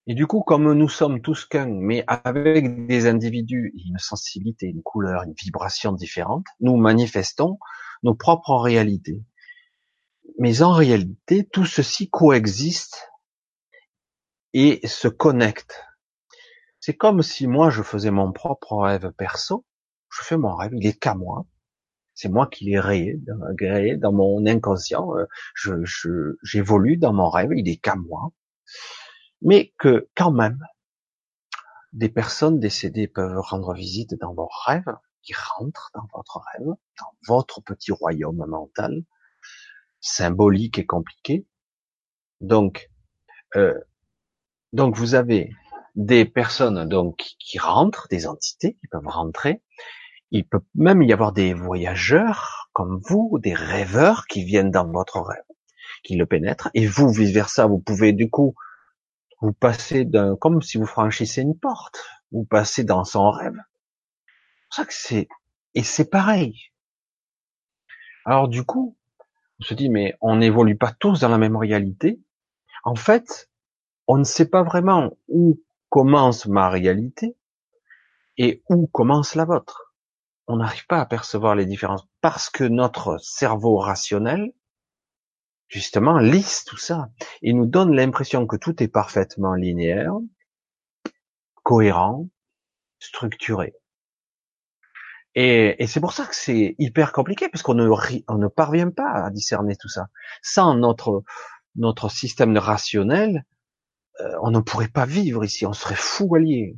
Et 0.06 0.12
du 0.14 0.26
coup, 0.26 0.42
comme 0.42 0.70
nous 0.74 0.88
sommes 0.90 1.22
tous 1.22 1.46
qu'un, 1.46 1.64
mais 1.64 2.04
avec 2.08 2.86
des 2.88 3.06
individus, 3.06 3.72
une 3.86 3.96
sensibilité, 3.96 4.66
une 4.66 4.82
couleur, 4.82 5.22
une 5.22 5.32
vibration 5.32 5.92
différente, 5.92 6.44
nous 6.60 6.76
manifestons 6.76 7.58
nos 8.02 8.14
propres 8.14 8.56
réalités. 8.56 9.24
Mais 10.38 10.60
en 10.60 10.72
réalité, 10.72 11.48
tout 11.50 11.64
ceci 11.64 12.10
coexiste 12.10 13.09
et 14.52 14.86
se 14.86 15.08
connecte. 15.08 15.84
C'est 16.80 16.96
comme 16.96 17.22
si 17.22 17.46
moi 17.46 17.70
je 17.70 17.82
faisais 17.82 18.10
mon 18.10 18.32
propre 18.32 18.76
rêve 18.76 19.12
perso, 19.16 19.64
je 20.10 20.24
fais 20.24 20.36
mon 20.36 20.54
rêve, 20.54 20.72
il 20.74 20.86
est 20.86 20.98
qu'à 20.98 21.14
moi. 21.14 21.46
C'est 22.14 22.28
moi 22.28 22.46
qui 22.46 22.64
l'ai 22.66 22.80
réé, 22.80 23.16
dans 23.96 24.12
mon 24.12 24.44
inconscient. 24.46 25.16
Euh, 25.16 25.26
je, 25.54 26.36
j'évolue 26.42 26.96
dans 26.96 27.12
mon 27.12 27.30
rêve, 27.30 27.50
il 27.54 27.68
est 27.68 27.76
qu'à 27.78 27.96
moi 27.96 28.32
mais 29.42 29.72
que 29.78 30.08
quand 30.14 30.32
même, 30.32 30.64
des 31.92 32.08
personnes 32.08 32.60
décédées 32.60 33.08
peuvent 33.08 33.38
rendre 33.40 33.74
visite 33.74 34.14
dans 34.14 34.34
vos 34.34 34.48
rêves, 34.66 34.96
qui 35.22 35.34
rentrent 35.34 35.90
dans 35.94 36.06
votre 36.14 36.40
rêve, 36.52 36.68
dans 36.98 37.14
votre 37.26 37.60
petit 37.60 37.92
royaume 37.92 38.44
mental, 38.46 39.02
symbolique 40.00 40.78
et 40.78 40.86
compliqué. 40.86 41.46
Donc, 42.40 42.90
euh, 43.56 43.78
donc 44.72 44.96
vous 44.96 45.14
avez 45.14 45.50
des 45.96 46.24
personnes 46.24 46.88
donc 46.88 47.34
qui 47.38 47.58
rentrent, 47.58 48.06
des 48.08 48.26
entités 48.26 48.74
qui 48.80 48.86
peuvent 48.88 49.06
rentrer. 49.06 49.62
Il 50.30 50.46
peut 50.46 50.60
même 50.74 51.02
y 51.02 51.12
avoir 51.12 51.32
des 51.32 51.54
voyageurs 51.54 52.70
comme 52.72 53.00
vous, 53.08 53.38
des 53.42 53.54
rêveurs 53.54 54.26
qui 54.26 54.44
viennent 54.44 54.70
dans 54.70 54.88
votre 54.90 55.20
rêve, 55.20 55.42
qui 56.04 56.16
le 56.16 56.26
pénètrent. 56.26 56.70
Et 56.74 56.86
vous, 56.86 57.10
vice 57.10 57.32
versa, 57.32 57.66
vous 57.66 57.80
pouvez 57.80 58.12
du 58.12 58.30
coup 58.30 58.54
vous 59.40 59.52
passez 59.52 60.04
d'un, 60.04 60.36
comme 60.36 60.60
si 60.62 60.78
vous 60.78 60.86
franchissez 60.86 61.42
une 61.42 61.58
porte. 61.58 62.04
Vous 62.30 62.44
passez 62.44 62.84
dans 62.84 63.04
son 63.04 63.30
rêve. 63.30 63.56
C'est 64.70 64.82
ça 64.82 64.86
que 64.86 64.94
c'est, 64.94 65.28
et 65.74 65.82
c'est 65.82 66.08
pareil. 66.08 66.70
Alors 68.24 68.48
du 68.48 68.62
coup, 68.64 68.96
on 69.58 69.64
se 69.64 69.74
dit, 69.74 69.88
mais 69.88 70.16
on 70.20 70.36
n'évolue 70.36 70.76
pas 70.76 70.92
tous 70.92 71.20
dans 71.20 71.28
la 71.28 71.38
même 71.38 71.56
réalité. 71.56 72.20
En 72.84 72.94
fait, 72.94 73.49
on 74.12 74.18
ne 74.18 74.24
sait 74.24 74.48
pas 74.48 74.64
vraiment 74.64 75.16
où 75.28 75.62
commence 75.88 76.46
ma 76.46 76.68
réalité 76.68 77.36
et 78.38 78.60
où 78.68 78.88
commence 78.88 79.36
la 79.36 79.44
vôtre. 79.44 79.94
On 80.48 80.56
n'arrive 80.56 80.84
pas 80.88 80.98
à 80.98 81.06
percevoir 81.06 81.54
les 81.54 81.64
différences 81.64 82.08
parce 82.20 82.50
que 82.50 82.64
notre 82.64 83.18
cerveau 83.18 83.76
rationnel 83.76 84.52
justement, 85.68 86.18
lisse 86.18 86.64
tout 86.64 86.76
ça 86.76 87.10
et 87.40 87.52
nous 87.52 87.66
donne 87.66 87.94
l'impression 87.94 88.48
que 88.48 88.56
tout 88.56 88.82
est 88.82 88.88
parfaitement 88.88 89.54
linéaire, 89.54 90.14
cohérent, 91.62 92.26
structuré. 92.98 93.74
Et, 95.36 95.86
c'est 95.86 96.00
pour 96.00 96.14
ça 96.14 96.26
que 96.26 96.34
c'est 96.34 96.74
hyper 96.80 97.12
compliqué, 97.12 97.48
parce 97.48 97.62
qu'on 97.62 97.74
ne, 97.74 98.48
parvient 98.48 98.90
pas 98.90 99.12
à 99.12 99.30
discerner 99.30 99.76
tout 99.76 99.88
ça. 99.88 100.08
Sans 100.42 100.74
notre 100.74 102.10
système 102.10 102.58
rationnel, 102.58 103.44
euh, 104.20 104.36
on 104.42 104.50
ne 104.50 104.60
pourrait 104.60 104.88
pas 104.88 105.06
vivre 105.06 105.44
ici, 105.44 105.66
on 105.66 105.72
serait 105.72 105.96
fou 105.96 106.34
allié. 106.34 106.76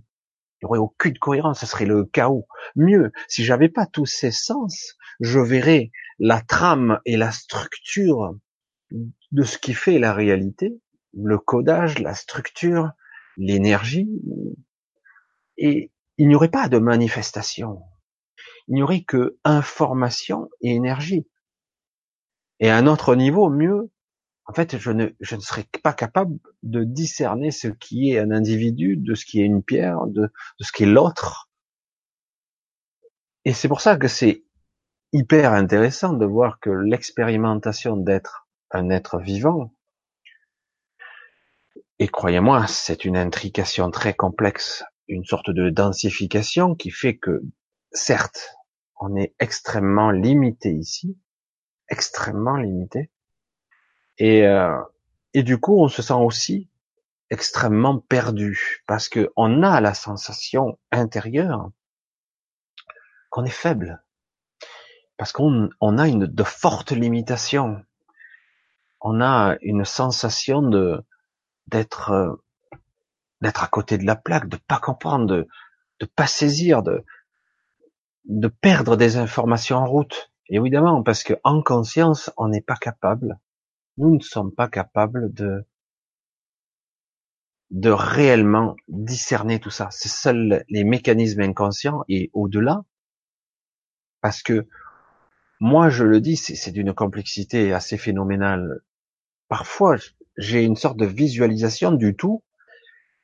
Il 0.60 0.66
n'y 0.66 0.68
aurait 0.68 0.78
aucune 0.78 1.18
cohérence, 1.18 1.60
ce 1.60 1.66
serait 1.66 1.86
le 1.86 2.04
chaos. 2.04 2.46
Mieux, 2.76 3.12
si 3.28 3.44
j'avais 3.44 3.68
pas 3.68 3.86
tous 3.86 4.06
ces 4.06 4.30
sens, 4.30 4.96
je 5.20 5.40
verrais 5.40 5.90
la 6.18 6.40
trame 6.40 7.00
et 7.04 7.16
la 7.16 7.32
structure 7.32 8.36
de 8.90 9.42
ce 9.42 9.58
qui 9.58 9.74
fait 9.74 9.98
la 9.98 10.12
réalité, 10.12 10.78
le 11.14 11.38
codage, 11.38 11.98
la 11.98 12.14
structure, 12.14 12.90
l'énergie, 13.36 14.08
et 15.56 15.90
il 16.18 16.28
n'y 16.28 16.34
aurait 16.34 16.50
pas 16.50 16.68
de 16.68 16.78
manifestation. 16.78 17.82
Il 18.68 18.74
n'y 18.74 18.82
aurait 18.82 19.02
que 19.02 19.38
information 19.44 20.48
et 20.60 20.74
énergie. 20.74 21.26
Et 22.60 22.70
à 22.70 22.76
un 22.76 22.86
autre 22.86 23.16
niveau, 23.16 23.50
mieux, 23.50 23.90
en 24.52 24.54
fait, 24.54 24.76
je 24.76 24.90
ne, 24.90 25.06
je 25.18 25.34
ne 25.34 25.40
serais 25.40 25.64
pas 25.82 25.94
capable 25.94 26.38
de 26.62 26.84
discerner 26.84 27.50
ce 27.50 27.68
qui 27.68 28.10
est 28.10 28.18
un 28.18 28.30
individu 28.30 28.98
de 28.98 29.14
ce 29.14 29.24
qui 29.24 29.40
est 29.40 29.46
une 29.46 29.62
pierre, 29.62 30.06
de, 30.08 30.24
de 30.24 30.30
ce 30.64 30.72
qui 30.72 30.82
est 30.82 30.92
l'autre. 30.92 31.50
Et 33.46 33.54
c'est 33.54 33.66
pour 33.66 33.80
ça 33.80 33.96
que 33.96 34.08
c'est 34.08 34.44
hyper 35.14 35.54
intéressant 35.54 36.12
de 36.12 36.26
voir 36.26 36.60
que 36.60 36.68
l'expérimentation 36.68 37.96
d'être 37.96 38.46
un 38.70 38.90
être 38.90 39.20
vivant, 39.20 39.74
et 41.98 42.08
croyez-moi, 42.08 42.66
c'est 42.66 43.06
une 43.06 43.16
intrication 43.16 43.90
très 43.90 44.12
complexe, 44.12 44.84
une 45.08 45.24
sorte 45.24 45.48
de 45.48 45.70
densification 45.70 46.74
qui 46.74 46.90
fait 46.90 47.16
que, 47.16 47.42
certes, 47.90 48.54
on 49.00 49.16
est 49.16 49.34
extrêmement 49.40 50.10
limité 50.10 50.74
ici, 50.74 51.18
extrêmement 51.88 52.58
limité, 52.58 53.10
et, 54.18 54.46
euh, 54.46 54.76
et 55.34 55.42
du 55.42 55.58
coup, 55.58 55.82
on 55.82 55.88
se 55.88 56.02
sent 56.02 56.14
aussi 56.14 56.68
extrêmement 57.30 57.98
perdu 57.98 58.82
parce 58.86 59.08
que 59.08 59.32
on 59.36 59.62
a 59.62 59.80
la 59.80 59.94
sensation 59.94 60.78
intérieure 60.90 61.70
qu'on 63.30 63.44
est 63.44 63.50
faible, 63.50 64.02
parce 65.16 65.32
qu'on 65.32 65.70
on 65.80 65.96
a 65.98 66.08
une 66.08 66.26
de 66.26 66.42
fortes 66.44 66.92
limitations, 66.92 67.82
on 69.00 69.22
a 69.22 69.56
une 69.62 69.84
sensation 69.86 70.60
de 70.60 71.02
d'être 71.68 72.10
euh, 72.10 72.34
d'être 73.40 73.64
à 73.64 73.68
côté 73.68 73.96
de 73.98 74.04
la 74.04 74.16
plaque, 74.16 74.48
de 74.48 74.58
pas 74.58 74.78
comprendre, 74.78 75.26
de 75.26 75.48
de 76.00 76.06
pas 76.06 76.26
saisir, 76.26 76.82
de 76.82 77.02
de 78.26 78.48
perdre 78.48 78.96
des 78.96 79.16
informations 79.16 79.78
en 79.78 79.86
route. 79.86 80.30
évidemment, 80.48 81.02
parce 81.02 81.22
que 81.24 81.34
en 81.44 81.62
conscience, 81.62 82.30
on 82.36 82.48
n'est 82.48 82.60
pas 82.60 82.76
capable 82.76 83.38
nous 83.96 84.14
ne 84.16 84.20
sommes 84.20 84.52
pas 84.54 84.68
capables 84.68 85.32
de 85.32 85.64
de 87.70 87.90
réellement 87.90 88.76
discerner 88.88 89.58
tout 89.58 89.70
ça. 89.70 89.88
C'est 89.90 90.10
seuls 90.10 90.64
les 90.68 90.84
mécanismes 90.84 91.40
inconscients 91.40 92.04
et 92.08 92.30
au-delà, 92.34 92.82
parce 94.20 94.42
que 94.42 94.68
moi 95.60 95.88
je 95.90 96.04
le 96.04 96.20
dis, 96.20 96.36
c'est 96.36 96.70
d'une 96.70 96.92
complexité 96.92 97.72
assez 97.72 97.96
phénoménale. 97.96 98.80
Parfois, 99.48 99.96
j'ai 100.36 100.64
une 100.64 100.76
sorte 100.76 100.98
de 100.98 101.06
visualisation 101.06 101.92
du 101.92 102.14
tout, 102.16 102.44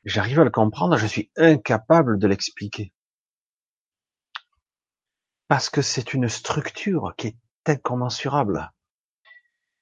j'arrive 0.05 0.41
à 0.41 0.45
le 0.45 0.51
comprendre, 0.51 0.97
je 0.97 1.07
suis 1.07 1.31
incapable 1.37 2.19
de 2.19 2.27
l'expliquer. 2.27 2.93
Parce 5.49 5.69
que 5.69 5.83
c'est 5.83 6.15
une 6.15 6.29
structure 6.29 7.15
qui 7.19 7.29
est 7.29 7.37
incommensurable 7.67 8.71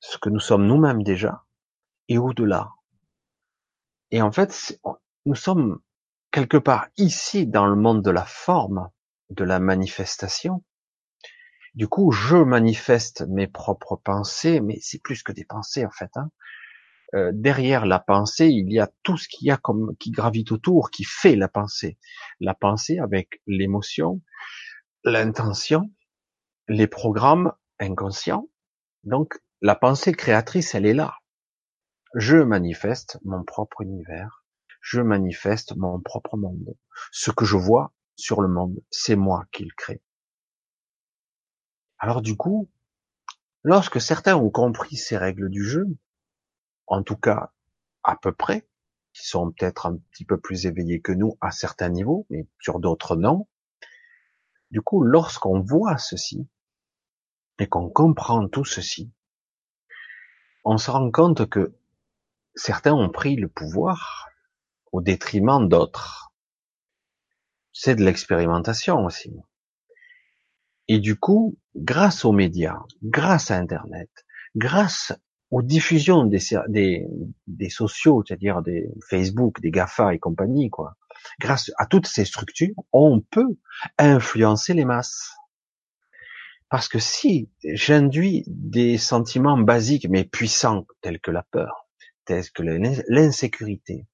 ce 0.08 0.18
que 0.18 0.30
nous 0.30 0.40
sommes 0.40 0.66
nous-mêmes 0.66 1.02
déjà, 1.02 1.44
et 2.08 2.18
au-delà. 2.18 2.70
Et 4.10 4.22
en 4.22 4.30
fait, 4.30 4.78
nous 5.24 5.34
sommes 5.34 5.80
quelque 6.30 6.56
part 6.56 6.88
ici 6.96 7.46
dans 7.46 7.66
le 7.66 7.76
monde 7.76 8.02
de 8.02 8.10
la 8.10 8.24
forme, 8.24 8.88
de 9.30 9.44
la 9.44 9.58
manifestation. 9.58 10.62
Du 11.74 11.88
coup, 11.88 12.12
je 12.12 12.36
manifeste 12.36 13.26
mes 13.28 13.48
propres 13.48 13.96
pensées, 13.96 14.60
mais 14.60 14.78
c'est 14.80 15.02
plus 15.02 15.22
que 15.22 15.32
des 15.32 15.44
pensées 15.44 15.84
en 15.84 15.90
fait. 15.90 16.10
Hein. 16.14 16.30
Euh, 17.14 17.30
derrière 17.34 17.84
la 17.84 17.98
pensée, 17.98 18.48
il 18.48 18.72
y 18.72 18.78
a 18.78 18.90
tout 19.02 19.16
ce 19.16 19.28
qu'il 19.28 19.46
y 19.48 19.50
a 19.50 19.56
comme 19.56 19.96
qui 19.98 20.10
gravite 20.10 20.52
autour, 20.52 20.90
qui 20.90 21.04
fait 21.04 21.36
la 21.36 21.48
pensée. 21.48 21.98
La 22.40 22.54
pensée 22.54 22.98
avec 22.98 23.40
l'émotion, 23.46 24.22
l'intention, 25.04 25.90
les 26.68 26.86
programmes 26.86 27.52
inconscients. 27.78 28.48
Donc 29.04 29.38
la 29.62 29.74
pensée 29.74 30.12
créatrice, 30.12 30.74
elle 30.74 30.86
est 30.86 30.94
là. 30.94 31.18
Je 32.14 32.36
manifeste 32.36 33.18
mon 33.24 33.42
propre 33.44 33.82
univers. 33.82 34.44
Je 34.80 35.00
manifeste 35.00 35.76
mon 35.76 36.00
propre 36.00 36.36
monde. 36.36 36.76
Ce 37.10 37.30
que 37.30 37.44
je 37.44 37.56
vois 37.56 37.92
sur 38.16 38.40
le 38.40 38.48
monde, 38.48 38.82
c'est 38.90 39.16
moi 39.16 39.46
qui 39.52 39.64
le 39.64 39.74
crée. 39.76 40.02
Alors 41.98 42.22
du 42.22 42.36
coup, 42.36 42.70
lorsque 43.64 44.00
certains 44.00 44.36
ont 44.36 44.50
compris 44.50 44.96
ces 44.96 45.16
règles 45.16 45.48
du 45.48 45.64
jeu, 45.64 45.86
en 46.86 47.02
tout 47.02 47.16
cas 47.16 47.52
à 48.02 48.16
peu 48.16 48.32
près, 48.32 48.68
qui 49.12 49.26
sont 49.26 49.50
peut-être 49.50 49.86
un 49.86 49.96
petit 49.96 50.24
peu 50.24 50.38
plus 50.38 50.66
éveillés 50.66 51.00
que 51.00 51.12
nous 51.12 51.38
à 51.40 51.50
certains 51.50 51.88
niveaux, 51.88 52.26
mais 52.28 52.46
sur 52.60 52.80
d'autres 52.80 53.16
non, 53.16 53.48
du 54.70 54.82
coup, 54.82 55.02
lorsqu'on 55.02 55.60
voit 55.60 55.96
ceci, 55.96 56.46
et 57.58 57.66
qu'on 57.66 57.88
comprend 57.88 58.46
tout 58.48 58.64
ceci, 58.64 59.10
on 60.66 60.78
se 60.78 60.90
rend 60.90 61.12
compte 61.12 61.48
que 61.48 61.76
certains 62.56 62.92
ont 62.92 63.08
pris 63.08 63.36
le 63.36 63.46
pouvoir 63.46 64.28
au 64.90 65.00
détriment 65.00 65.68
d'autres. 65.68 66.32
C'est 67.72 67.94
de 67.94 68.04
l'expérimentation 68.04 69.04
aussi. 69.04 69.32
Et 70.88 70.98
du 70.98 71.16
coup, 71.16 71.56
grâce 71.76 72.24
aux 72.24 72.32
médias, 72.32 72.80
grâce 73.00 73.52
à 73.52 73.58
Internet, 73.58 74.10
grâce 74.56 75.12
aux 75.52 75.62
diffusions 75.62 76.24
des, 76.24 76.40
sociaux, 77.70 78.24
c'est-à-dire 78.26 78.60
des 78.62 78.90
Facebook, 79.08 79.60
des 79.60 79.70
GAFA 79.70 80.14
et 80.14 80.18
compagnie, 80.18 80.68
quoi, 80.68 80.96
grâce 81.38 81.70
à 81.78 81.86
toutes 81.86 82.08
ces 82.08 82.24
structures, 82.24 82.74
on 82.92 83.20
peut 83.20 83.56
influencer 83.98 84.74
les 84.74 84.84
masses. 84.84 85.32
Parce 86.68 86.88
que 86.88 86.98
si 86.98 87.50
j'induis 87.62 88.44
des 88.48 88.98
sentiments 88.98 89.58
basiques 89.58 90.08
mais 90.08 90.24
puissants 90.24 90.86
tels 91.00 91.20
que 91.20 91.30
la 91.30 91.44
peur, 91.44 91.86
tels 92.24 92.50
que 92.50 92.62
l'insécurité, 92.62 94.06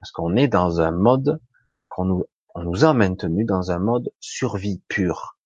parce 0.00 0.12
qu'on 0.12 0.36
est 0.36 0.48
dans 0.48 0.80
un 0.80 0.92
mode 0.92 1.40
qu'on 1.88 2.04
nous, 2.04 2.24
on 2.54 2.62
nous 2.62 2.84
a 2.84 2.94
maintenu 2.94 3.44
dans 3.44 3.70
un 3.70 3.78
mode 3.78 4.12
survie 4.20 4.82
pure. 4.88 5.36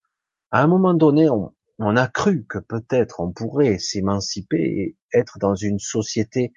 À 0.51 0.63
un 0.63 0.67
moment 0.67 0.95
donné, 0.95 1.29
on, 1.31 1.55
on 1.79 1.97
a 1.97 2.07
cru 2.07 2.47
que 2.47 2.59
peut-être 2.59 3.21
on 3.21 3.33
pourrait 3.33 3.79
s'émanciper 3.79 4.63
et 4.63 4.97
être 5.13 5.39
dans 5.39 5.55
une 5.55 5.79
société 5.79 6.53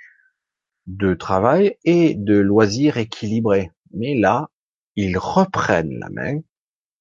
de 0.85 1.13
travail 1.13 1.77
et 1.83 2.13
de 2.15 2.37
loisirs 2.37 2.97
équilibrés. 2.97 3.71
Mais 3.91 4.15
là, 4.15 4.49
ils 4.95 5.17
reprennent 5.17 5.97
la 5.99 6.09
main 6.09 6.39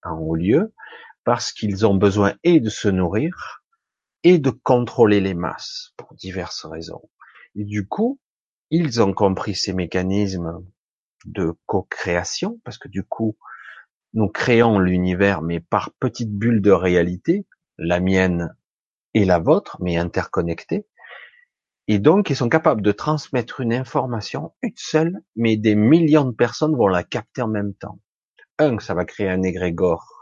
en 0.03 0.19
haut 0.19 0.35
lieu 0.35 0.73
parce 1.27 1.53
qu'ils 1.53 1.85
ont 1.85 1.97
besoin 1.97 2.35
et 2.45 2.61
de 2.61 2.71
se 2.71 2.87
nourrir 2.89 3.65
et 4.23 4.39
de 4.39 4.51
contrôler 4.51 5.21
les 5.21 5.35
masses 5.35 5.93
pour 5.97 6.15
diverses 6.15 6.65
raisons. 6.65 7.03
Et 7.57 7.65
du 7.65 7.89
coup, 7.89 8.21
ils 8.71 9.03
ont 9.03 9.13
compris 9.13 9.57
ces 9.57 9.73
mécanismes 9.73 10.65
de 11.25 11.53
co-création 11.67 12.61
parce 12.65 12.79
que 12.79 12.87
du 12.87 13.03
coup, 13.03 13.37
nous 14.15 14.29
créons 14.29 14.79
l'univers 14.79 15.43
mais 15.43 15.59
par 15.59 15.91
petites 15.99 16.33
bulles 16.33 16.63
de 16.63 16.71
réalité, 16.71 17.45
la 17.77 17.99
mienne 17.99 18.57
et 19.13 19.25
la 19.25 19.41
vôtre, 19.41 19.79
mais 19.81 19.97
interconnectées. 19.97 20.87
Et 21.89 21.99
donc, 21.99 22.31
ils 22.31 22.37
sont 22.37 22.49
capables 22.49 22.83
de 22.83 22.93
transmettre 22.93 23.61
une 23.61 23.73
information, 23.73 24.55
une 24.63 24.77
seule, 24.77 25.19
mais 25.35 25.57
des 25.57 25.75
millions 25.75 26.25
de 26.25 26.35
personnes 26.35 26.77
vont 26.77 26.89
la 26.89 27.03
capter 27.03 27.43
en 27.43 27.49
même 27.49 27.75
temps. 27.75 27.99
Un, 28.59 28.79
ça 28.79 28.95
va 28.95 29.05
créer 29.05 29.29
un 29.29 29.43
égrégore 29.43 30.16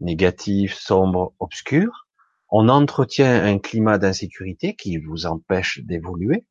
négatif, 0.00 0.74
sombre, 0.74 1.34
obscur. 1.38 2.08
On 2.48 2.68
entretient 2.68 3.44
un 3.44 3.58
climat 3.58 3.98
d'insécurité 3.98 4.74
qui 4.74 4.98
vous 4.98 5.26
empêche 5.26 5.80
d'évoluer, 5.84 6.46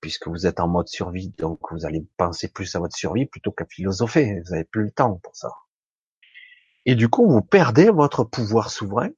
puisque 0.00 0.28
vous 0.28 0.46
êtes 0.46 0.60
en 0.60 0.68
mode 0.68 0.88
survie, 0.88 1.30
donc 1.38 1.58
vous 1.72 1.86
allez 1.86 2.06
penser 2.16 2.48
plus 2.48 2.74
à 2.76 2.78
votre 2.78 2.96
survie 2.96 3.26
plutôt 3.26 3.50
qu'à 3.50 3.66
philosopher. 3.66 4.40
Vous 4.44 4.52
n'avez 4.52 4.64
plus 4.64 4.84
le 4.84 4.90
temps 4.90 5.18
pour 5.22 5.34
ça. 5.34 5.50
Et 6.86 6.94
du 6.94 7.08
coup, 7.08 7.28
vous 7.28 7.42
perdez 7.42 7.90
votre 7.90 8.24
pouvoir 8.24 8.70
souverain, 8.70 9.10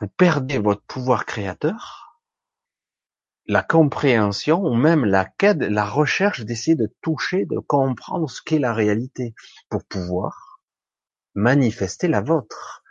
vous 0.00 0.08
perdez 0.08 0.58
votre 0.58 0.82
pouvoir 0.82 1.26
créateur, 1.26 2.20
la 3.46 3.62
compréhension 3.62 4.62
ou 4.62 4.74
même 4.74 5.04
la 5.04 5.24
quête, 5.24 5.58
la 5.58 5.84
recherche 5.84 6.44
d'essayer 6.44 6.76
de 6.76 6.94
toucher, 7.02 7.46
de 7.46 7.58
comprendre 7.58 8.30
ce 8.30 8.40
qu'est 8.42 8.58
la 8.58 8.72
réalité 8.72 9.34
pour 9.68 9.82
pouvoir 9.84 10.47
manifester 11.38 12.08
la 12.08 12.20
vôtre. 12.20 12.82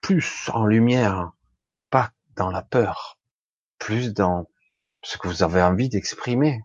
Plus 0.00 0.50
en 0.52 0.66
lumière, 0.66 1.32
pas 1.90 2.12
dans 2.34 2.50
la 2.50 2.62
peur, 2.62 3.18
plus 3.78 4.14
dans 4.14 4.48
ce 5.02 5.18
que 5.18 5.28
vous 5.28 5.42
avez 5.42 5.62
envie 5.62 5.88
d'exprimer. 5.88 6.62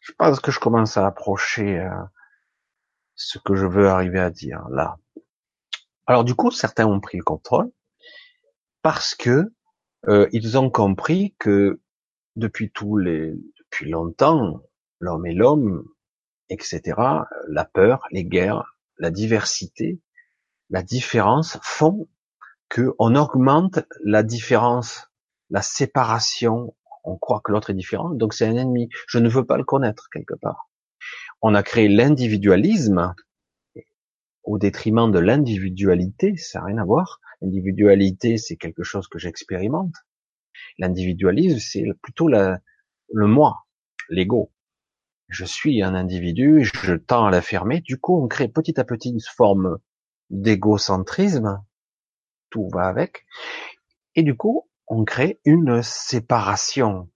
Je 0.00 0.12
pense 0.12 0.40
que 0.40 0.50
je 0.50 0.58
commence 0.58 0.96
à 0.96 1.06
approcher 1.06 1.78
euh, 1.78 1.90
ce 3.14 3.38
que 3.38 3.54
je 3.54 3.66
veux 3.66 3.88
arriver 3.88 4.18
à 4.18 4.30
dire 4.30 4.66
là. 4.70 4.96
Alors 6.06 6.24
du 6.24 6.34
coup, 6.34 6.50
certains 6.50 6.86
ont 6.86 7.00
pris 7.00 7.18
le 7.18 7.24
contrôle 7.24 7.70
parce 8.82 9.14
que 9.14 9.52
euh, 10.08 10.28
ils 10.32 10.56
ont 10.56 10.70
compris 10.70 11.34
que 11.38 11.80
depuis 12.36 12.70
tous 12.70 12.96
les, 12.96 13.34
depuis 13.58 13.90
longtemps, 13.90 14.62
l'homme 15.00 15.26
et 15.26 15.34
l'homme, 15.34 15.84
etc., 16.50 17.00
la 17.48 17.64
peur, 17.64 18.06
les 18.10 18.24
guerres, 18.24 18.76
la 18.98 19.10
diversité, 19.10 20.00
la 20.68 20.82
différence 20.82 21.58
font 21.62 22.08
que 22.68 22.94
on 22.98 23.16
augmente 23.16 23.80
la 24.04 24.22
différence, 24.22 25.08
la 25.48 25.62
séparation. 25.62 26.74
On 27.02 27.16
croit 27.16 27.40
que 27.42 27.50
l'autre 27.50 27.70
est 27.70 27.74
différent, 27.74 28.10
donc 28.10 28.34
c'est 28.34 28.46
un 28.46 28.56
ennemi. 28.56 28.88
Je 29.08 29.18
ne 29.18 29.28
veux 29.28 29.46
pas 29.46 29.56
le 29.56 29.64
connaître 29.64 30.08
quelque 30.12 30.34
part. 30.34 30.68
On 31.40 31.54
a 31.54 31.62
créé 31.62 31.88
l'individualisme 31.88 33.14
au 34.44 34.58
détriment 34.58 35.10
de 35.10 35.18
l'individualité, 35.18 36.36
ça 36.36 36.60
n'a 36.60 36.66
rien 36.66 36.78
à 36.78 36.84
voir. 36.84 37.20
L'individualité, 37.40 38.36
c'est 38.36 38.56
quelque 38.56 38.82
chose 38.82 39.08
que 39.08 39.18
j'expérimente. 39.18 39.94
L'individualisme, 40.78 41.58
c'est 41.58 41.84
plutôt 42.02 42.28
le 42.28 42.60
moi, 43.12 43.66
l'ego. 44.08 44.52
Je 45.30 45.44
suis 45.44 45.82
un 45.82 45.94
individu, 45.94 46.64
je 46.64 46.94
tends 46.94 47.26
à 47.26 47.30
l'affirmer. 47.30 47.80
Du 47.80 47.98
coup, 47.98 48.22
on 48.22 48.28
crée 48.28 48.48
petit 48.48 48.78
à 48.78 48.84
petit 48.84 49.10
une 49.10 49.20
forme 49.20 49.78
d'égocentrisme. 50.28 51.64
Tout 52.50 52.68
va 52.72 52.88
avec. 52.88 53.24
Et 54.16 54.22
du 54.22 54.36
coup, 54.36 54.68
on 54.88 55.04
crée 55.04 55.40
une 55.44 55.82
séparation. 55.82 57.08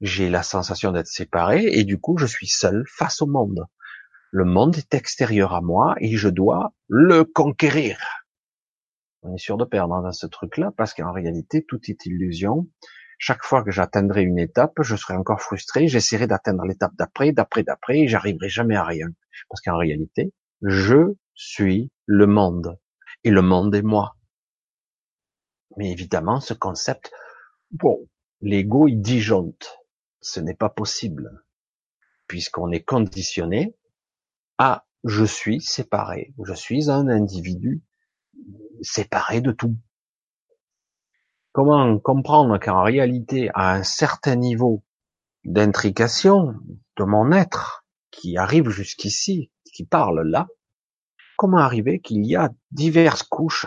J'ai 0.00 0.28
la 0.28 0.42
sensation 0.42 0.92
d'être 0.92 1.06
séparé 1.06 1.64
et 1.66 1.84
du 1.84 1.98
coup, 1.98 2.16
je 2.18 2.26
suis 2.26 2.48
seul 2.48 2.84
face 2.88 3.22
au 3.22 3.26
monde. 3.26 3.66
Le 4.30 4.44
monde 4.44 4.76
est 4.76 4.94
extérieur 4.94 5.54
à 5.54 5.60
moi 5.60 5.94
et 6.00 6.16
je 6.16 6.28
dois 6.28 6.74
le 6.88 7.24
conquérir 7.24 7.98
on 9.26 9.34
est 9.34 9.38
sûr 9.38 9.56
de 9.56 9.64
perdre 9.64 10.00
dans 10.02 10.12
ce 10.12 10.26
truc-là 10.26 10.72
parce 10.76 10.94
qu'en 10.94 11.12
réalité, 11.12 11.64
tout 11.64 11.80
est 11.88 12.06
illusion. 12.06 12.68
Chaque 13.18 13.44
fois 13.44 13.64
que 13.64 13.70
j'atteindrai 13.70 14.22
une 14.22 14.38
étape, 14.38 14.82
je 14.82 14.94
serai 14.94 15.14
encore 15.14 15.40
frustré, 15.40 15.88
j'essaierai 15.88 16.26
d'atteindre 16.26 16.64
l'étape 16.64 16.94
d'après, 16.96 17.32
d'après, 17.32 17.62
d'après, 17.62 18.00
et 18.00 18.08
j'arriverai 18.08 18.48
jamais 18.48 18.76
à 18.76 18.84
rien. 18.84 19.08
Parce 19.48 19.62
qu'en 19.62 19.78
réalité, 19.78 20.32
je 20.62 21.14
suis 21.34 21.90
le 22.04 22.26
monde. 22.26 22.78
Et 23.24 23.30
le 23.30 23.42
monde 23.42 23.74
est 23.74 23.82
moi. 23.82 24.16
Mais 25.76 25.90
évidemment, 25.90 26.40
ce 26.40 26.54
concept, 26.54 27.12
bon, 27.70 28.08
l'ego, 28.40 28.88
il 28.88 29.00
disjoncte. 29.00 29.78
Ce 30.20 30.40
n'est 30.40 30.54
pas 30.54 30.70
possible. 30.70 31.44
Puisqu'on 32.26 32.70
est 32.70 32.82
conditionné 32.82 33.76
à 34.58 34.86
je 35.04 35.24
suis 35.24 35.60
séparé. 35.60 36.34
Je 36.44 36.54
suis 36.54 36.90
un 36.90 37.08
individu 37.08 37.82
séparé 38.82 39.40
de 39.40 39.52
tout. 39.52 39.76
Comment 41.56 41.98
comprendre 41.98 42.58
qu'en 42.58 42.82
réalité, 42.82 43.48
à 43.54 43.72
un 43.72 43.82
certain 43.82 44.36
niveau 44.36 44.84
d'intrication 45.42 46.54
de 46.98 47.04
mon 47.04 47.32
être 47.32 47.86
qui 48.10 48.36
arrive 48.36 48.68
jusqu'ici, 48.68 49.50
qui 49.72 49.86
parle 49.86 50.20
là, 50.28 50.48
comment 51.38 51.56
arriver 51.56 52.00
qu'il 52.00 52.26
y 52.26 52.36
a 52.36 52.50
diverses 52.72 53.22
couches, 53.22 53.64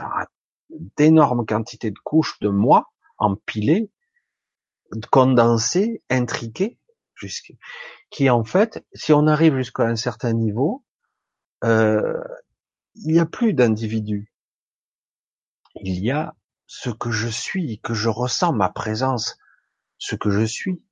d'énormes 0.98 1.48
quantités 1.48 1.90
de 1.90 1.98
couches 1.98 2.38
de 2.42 2.50
moi 2.50 2.92
empilées, 3.18 3.90
condensées, 5.10 6.04
intriquées, 6.12 6.78
qui 8.12 8.30
en 8.30 8.44
fait, 8.44 8.86
si 8.94 9.14
on 9.14 9.26
arrive 9.26 9.58
jusqu'à 9.58 9.88
un 9.88 9.96
certain 9.96 10.34
niveau, 10.34 10.86
euh, 11.64 12.22
il 12.94 13.14
n'y 13.14 13.20
a 13.20 13.26
plus 13.26 13.56
d'individus. 13.56 14.32
Il 15.82 16.06
y 16.06 16.12
a 16.12 16.36
ce 16.70 16.92
que 16.92 17.10
je 17.10 17.28
suis, 17.28 17.80
que 17.80 17.96
je 17.96 18.10
ressens, 18.10 18.54
ma 18.54 18.70
présence, 18.70 19.40
ce 19.98 20.16
que 20.16 20.30
je 20.30 20.46
suis. 20.46 20.84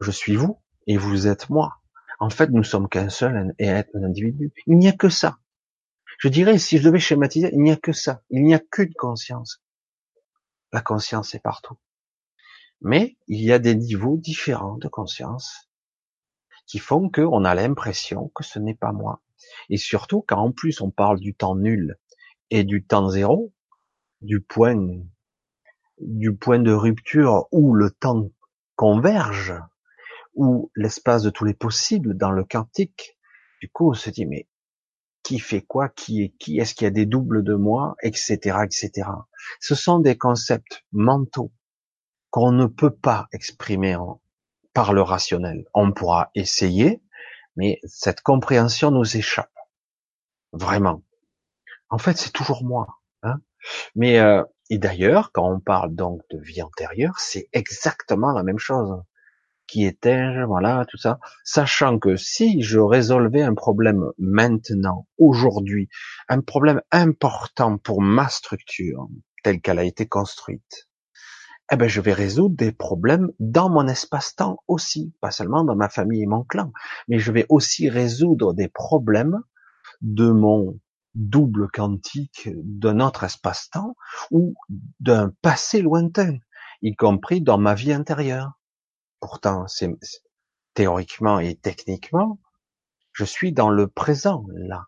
Je 0.00 0.12
suis 0.12 0.36
vous 0.36 0.62
et 0.86 0.96
vous 0.96 1.26
êtes 1.26 1.50
moi. 1.50 1.80
En 2.20 2.30
fait, 2.30 2.48
nous 2.50 2.62
sommes 2.62 2.88
qu'un 2.88 3.08
seul 3.08 3.54
et 3.58 3.66
être 3.66 3.90
un 3.96 4.04
individu. 4.04 4.52
Il 4.68 4.78
n'y 4.78 4.86
a 4.86 4.92
que 4.92 5.08
ça. 5.08 5.38
Je 6.18 6.28
dirais, 6.28 6.58
si 6.58 6.78
je 6.78 6.84
devais 6.84 7.00
schématiser, 7.00 7.50
il 7.52 7.60
n'y 7.60 7.72
a 7.72 7.76
que 7.76 7.92
ça. 7.92 8.22
Il 8.30 8.44
n'y 8.44 8.54
a 8.54 8.60
qu'une 8.60 8.94
conscience. 8.94 9.60
La 10.72 10.80
conscience 10.80 11.34
est 11.34 11.42
partout. 11.42 11.76
Mais 12.80 13.16
il 13.26 13.42
y 13.42 13.50
a 13.50 13.58
des 13.58 13.74
niveaux 13.74 14.16
différents 14.16 14.76
de 14.76 14.86
conscience 14.86 15.68
qui 16.66 16.78
font 16.78 17.10
qu'on 17.10 17.44
a 17.44 17.54
l'impression 17.56 18.30
que 18.32 18.44
ce 18.44 18.60
n'est 18.60 18.76
pas 18.76 18.92
moi. 18.92 19.22
Et 19.70 19.76
surtout, 19.76 20.22
quand 20.22 20.38
en 20.38 20.52
plus 20.52 20.80
on 20.80 20.92
parle 20.92 21.18
du 21.18 21.34
temps 21.34 21.56
nul 21.56 21.98
et 22.50 22.62
du 22.62 22.84
temps 22.84 23.08
zéro, 23.08 23.52
du 24.20 24.40
point, 24.40 25.02
du 26.00 26.34
point 26.34 26.58
de 26.58 26.72
rupture 26.72 27.46
où 27.52 27.74
le 27.74 27.90
temps 27.90 28.30
converge, 28.76 29.54
où 30.34 30.70
l'espace 30.76 31.22
de 31.22 31.30
tous 31.30 31.44
les 31.44 31.54
possibles 31.54 32.16
dans 32.16 32.30
le 32.30 32.44
quantique, 32.44 33.16
du 33.60 33.68
coup, 33.68 33.90
on 33.90 33.94
se 33.94 34.10
dit, 34.10 34.26
mais 34.26 34.46
qui 35.22 35.38
fait 35.38 35.62
quoi, 35.62 35.88
qui 35.88 36.22
est 36.22 36.28
qui, 36.38 36.58
est-ce 36.58 36.74
qu'il 36.74 36.84
y 36.84 36.88
a 36.88 36.90
des 36.90 37.06
doubles 37.06 37.44
de 37.44 37.54
moi, 37.54 37.96
etc., 38.02 38.58
etc. 38.64 39.08
Ce 39.60 39.74
sont 39.74 39.98
des 39.98 40.16
concepts 40.16 40.84
mentaux 40.92 41.52
qu'on 42.30 42.52
ne 42.52 42.66
peut 42.66 42.94
pas 42.94 43.26
exprimer 43.32 43.96
par 44.72 44.92
le 44.92 45.02
rationnel. 45.02 45.66
On 45.74 45.92
pourra 45.92 46.30
essayer, 46.34 47.02
mais 47.56 47.80
cette 47.84 48.20
compréhension 48.20 48.90
nous 48.90 49.16
échappe. 49.16 49.52
Vraiment. 50.52 51.02
En 51.90 51.98
fait, 51.98 52.16
c'est 52.16 52.32
toujours 52.32 52.64
moi. 52.64 53.00
Mais 53.94 54.18
euh, 54.18 54.42
et 54.70 54.78
d'ailleurs, 54.78 55.32
quand 55.32 55.50
on 55.50 55.60
parle 55.60 55.94
donc 55.94 56.22
de 56.30 56.38
vie 56.38 56.62
antérieure, 56.62 57.18
c'est 57.18 57.48
exactement 57.52 58.32
la 58.32 58.42
même 58.42 58.58
chose. 58.58 59.02
Qui 59.66 59.84
étais-je 59.84 60.44
Voilà, 60.44 60.84
tout 60.88 60.96
ça. 60.96 61.18
Sachant 61.44 61.98
que 61.98 62.16
si 62.16 62.62
je 62.62 62.78
résolvais 62.78 63.42
un 63.42 63.54
problème 63.54 64.04
maintenant, 64.18 65.06
aujourd'hui, 65.18 65.88
un 66.28 66.40
problème 66.40 66.80
important 66.90 67.78
pour 67.78 68.00
ma 68.00 68.28
structure 68.28 69.08
telle 69.42 69.60
qu'elle 69.60 69.78
a 69.78 69.84
été 69.84 70.06
construite, 70.06 70.88
eh 71.70 71.76
ben 71.76 71.88
je 71.88 72.00
vais 72.00 72.14
résoudre 72.14 72.56
des 72.56 72.72
problèmes 72.72 73.30
dans 73.40 73.68
mon 73.68 73.86
espace-temps 73.86 74.58
aussi, 74.68 75.12
pas 75.20 75.30
seulement 75.30 75.64
dans 75.64 75.76
ma 75.76 75.90
famille 75.90 76.22
et 76.22 76.26
mon 76.26 76.44
clan, 76.44 76.72
mais 77.08 77.18
je 77.18 77.30
vais 77.30 77.44
aussi 77.50 77.90
résoudre 77.90 78.54
des 78.54 78.68
problèmes 78.68 79.42
de 80.00 80.30
mon 80.30 80.78
double 81.18 81.68
quantique 81.70 82.48
d'un 82.54 83.00
autre 83.00 83.24
espace-temps 83.24 83.96
ou 84.30 84.54
d'un 85.00 85.32
passé 85.42 85.82
lointain, 85.82 86.38
y 86.80 86.94
compris 86.94 87.42
dans 87.42 87.58
ma 87.58 87.74
vie 87.74 87.92
intérieure. 87.92 88.52
Pourtant, 89.20 89.66
théoriquement 90.74 91.40
et 91.40 91.56
techniquement, 91.56 92.38
je 93.12 93.24
suis 93.24 93.52
dans 93.52 93.68
le 93.68 93.88
présent 93.88 94.44
là. 94.54 94.84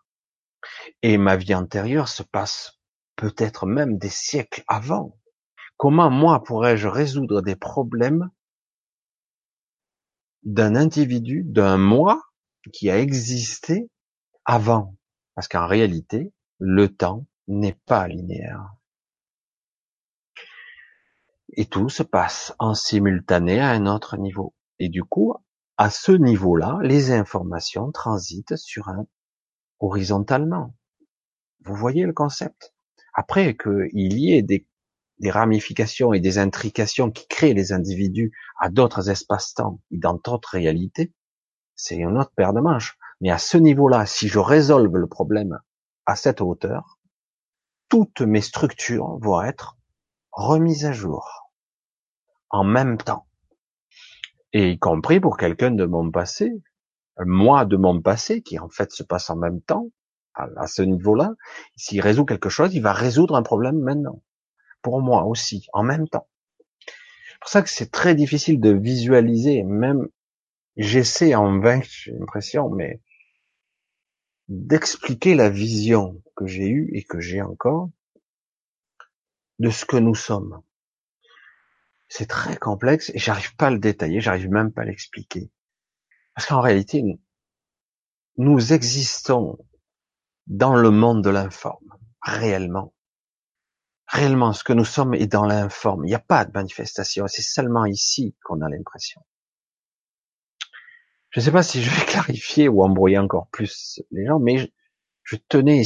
Et 1.01 1.17
ma 1.17 1.35
vie 1.35 1.53
antérieure 1.53 2.07
se 2.07 2.23
passe 2.23 2.79
peut-être 3.17 3.65
même 3.65 3.97
des 3.97 4.09
siècles 4.09 4.63
avant. 4.67 5.17
Comment 5.75 6.09
moi 6.09 6.43
pourrais-je 6.43 6.87
résoudre 6.87 7.41
des 7.41 7.55
problèmes 7.57 8.29
d'un 10.43 10.75
individu, 10.75 11.43
d'un 11.43 11.77
moi 11.77 12.21
qui 12.71 12.89
a 12.89 12.99
existé 12.99 13.89
avant? 14.45 14.95
Parce 15.35 15.47
qu'en 15.47 15.67
réalité, 15.67 16.33
le 16.59 16.87
temps 16.89 17.25
n'est 17.47 17.79
pas 17.85 18.07
linéaire. 18.07 18.73
Et 21.53 21.65
tout 21.65 21.89
se 21.89 22.03
passe 22.03 22.53
en 22.59 22.73
simultané 22.73 23.59
à 23.59 23.71
un 23.71 23.85
autre 23.85 24.17
niveau. 24.17 24.53
Et 24.79 24.89
du 24.89 25.03
coup, 25.03 25.35
à 25.77 25.89
ce 25.89 26.11
niveau-là, 26.11 26.79
les 26.83 27.11
informations 27.11 27.91
transitent 27.91 28.55
sur 28.55 28.87
un 28.87 29.05
horizontalement. 29.79 30.75
Vous 31.65 31.75
voyez 31.75 32.05
le 32.05 32.13
concept? 32.13 32.73
Après 33.13 33.55
qu'il 33.55 34.13
y 34.19 34.33
ait 34.33 34.41
des, 34.41 34.67
ramifications 35.25 36.13
et 36.13 36.19
des 36.19 36.37
intrications 36.37 37.11
qui 37.11 37.27
créent 37.27 37.53
les 37.53 37.73
individus 37.73 38.31
à 38.59 38.69
d'autres 38.69 39.09
espaces-temps 39.09 39.79
et 39.91 39.97
dans 39.97 40.15
d'autres 40.15 40.53
réalités, 40.53 41.13
c'est 41.75 41.97
une 41.97 42.17
autre 42.17 42.31
paire 42.35 42.53
de 42.53 42.61
manches. 42.61 42.97
Mais 43.21 43.29
à 43.29 43.37
ce 43.37 43.57
niveau-là, 43.57 44.05
si 44.05 44.27
je 44.27 44.39
résolve 44.39 44.97
le 44.97 45.07
problème 45.07 45.59
à 46.05 46.15
cette 46.15 46.41
hauteur, 46.41 46.99
toutes 47.87 48.21
mes 48.21 48.41
structures 48.41 49.17
vont 49.19 49.41
être 49.41 49.77
remises 50.31 50.85
à 50.85 50.91
jour. 50.91 51.49
en 52.49 52.65
même 52.65 52.97
temps. 52.97 53.27
Et 54.51 54.71
y 54.71 54.79
compris 54.79 55.21
pour 55.21 55.37
quelqu'un 55.37 55.71
de 55.71 55.85
mon 55.85 56.11
passé, 56.11 56.51
moi 57.17 57.63
de 57.63 57.77
mon 57.77 58.01
passé, 58.01 58.41
qui 58.41 58.59
en 58.59 58.67
fait 58.67 58.91
se 58.91 59.03
passe 59.03 59.29
en 59.29 59.37
même 59.37 59.61
temps, 59.61 59.87
à, 60.33 60.67
ce 60.67 60.81
niveau-là, 60.81 61.33
s'il 61.75 62.01
résout 62.01 62.25
quelque 62.25 62.49
chose, 62.49 62.73
il 62.73 62.81
va 62.81 62.93
résoudre 62.93 63.35
un 63.35 63.43
problème 63.43 63.79
maintenant. 63.79 64.21
Pour 64.81 65.01
moi 65.01 65.23
aussi, 65.25 65.67
en 65.73 65.83
même 65.83 66.07
temps. 66.09 66.27
C'est 66.87 67.39
pour 67.39 67.49
ça 67.49 67.61
que 67.61 67.69
c'est 67.69 67.91
très 67.91 68.15
difficile 68.15 68.59
de 68.59 68.71
visualiser, 68.71 69.63
même 69.63 70.07
j'essaie 70.75 71.35
en 71.35 71.59
vain, 71.59 71.81
j'ai 71.83 72.11
l'impression, 72.11 72.69
mais 72.69 73.01
d'expliquer 74.51 75.33
la 75.33 75.49
vision 75.49 76.21
que 76.35 76.45
j'ai 76.45 76.67
eue 76.67 76.89
et 76.93 77.05
que 77.05 77.21
j'ai 77.21 77.41
encore 77.41 77.89
de 79.59 79.69
ce 79.69 79.85
que 79.85 79.95
nous 79.95 80.13
sommes. 80.13 80.61
C'est 82.09 82.27
très 82.27 82.57
complexe 82.57 83.11
et 83.13 83.17
j'arrive 83.17 83.55
pas 83.55 83.67
à 83.67 83.71
le 83.71 83.79
détailler, 83.79 84.19
j'arrive 84.19 84.49
même 84.49 84.73
pas 84.73 84.81
à 84.81 84.85
l'expliquer. 84.85 85.49
Parce 86.35 86.49
qu'en 86.49 86.59
réalité, 86.59 87.01
nous 88.35 88.73
existons 88.73 89.57
dans 90.47 90.75
le 90.75 90.91
monde 90.91 91.23
de 91.23 91.29
l'informe, 91.29 91.95
réellement. 92.21 92.93
Réellement, 94.07 94.51
ce 94.51 94.65
que 94.65 94.73
nous 94.73 94.83
sommes 94.83 95.13
est 95.13 95.27
dans 95.27 95.45
l'informe. 95.45 96.03
Il 96.03 96.09
n'y 96.09 96.15
a 96.15 96.19
pas 96.19 96.43
de 96.43 96.51
manifestation. 96.51 97.25
C'est 97.27 97.41
seulement 97.41 97.85
ici 97.85 98.35
qu'on 98.43 98.59
a 98.59 98.67
l'impression. 98.67 99.21
Je 101.31 101.39
ne 101.39 101.45
sais 101.45 101.51
pas 101.51 101.63
si 101.63 101.81
je 101.81 101.89
vais 101.89 102.05
clarifier 102.07 102.67
ou 102.67 102.83
embrouiller 102.83 103.17
encore 103.17 103.47
plus 103.51 104.01
les 104.11 104.25
gens, 104.25 104.39
mais 104.39 104.57
je, 104.57 104.67
je 105.23 105.35
tenais, 105.35 105.83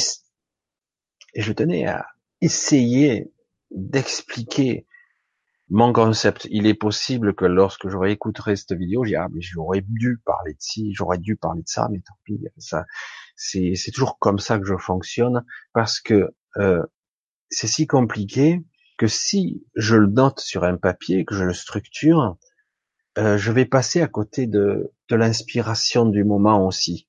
et 1.34 1.42
je 1.42 1.54
tenais 1.54 1.88
à 1.88 2.06
essayer 2.42 3.32
d'expliquer 3.72 4.86
mon 5.70 5.94
concept. 5.94 6.48
Il 6.52 6.68
est 6.68 6.76
possible 6.76 7.34
que 7.34 7.46
lorsque 7.46 7.88
j'aurai 7.88 8.12
écouté 8.12 8.56
cette 8.56 8.74
vidéo, 8.74 9.04
j'ai 9.04 9.16
ah 9.16 9.28
mais 9.32 9.42
j'aurais 9.42 9.82
dû 9.82 10.20
parler 10.26 10.54
de 10.54 10.60
ci, 10.60 10.94
j'aurais 10.94 11.18
dû 11.18 11.36
parler 11.36 11.62
de 11.62 11.68
ça, 11.68 11.88
mais 11.92 12.00
tant 12.00 12.16
pis. 12.24 12.40
Ça, 12.58 12.86
c'est 13.36 13.74
c'est 13.76 13.92
toujours 13.92 14.20
comme 14.20 14.40
ça 14.40 14.60
que 14.60 14.66
je 14.66 14.78
fonctionne 14.78 15.44
parce 15.74 16.00
que 16.00 16.34
euh, 16.58 16.84
c'est 17.50 17.68
si 17.68 17.88
compliqué 17.88 18.64
que 18.98 19.08
si 19.08 19.66
je 19.76 19.96
le 19.96 20.08
note 20.08 20.40
sur 20.40 20.64
un 20.64 20.78
papier, 20.78 21.26
que 21.26 21.36
je 21.36 21.44
le 21.44 21.54
structure, 21.54 22.38
euh, 23.18 23.38
je 23.38 23.52
vais 23.52 23.66
passer 23.66 24.02
à 24.02 24.08
côté 24.08 24.48
de 24.48 24.92
l'inspiration 25.10 26.06
du 26.06 26.24
moment 26.24 26.66
aussi. 26.66 27.08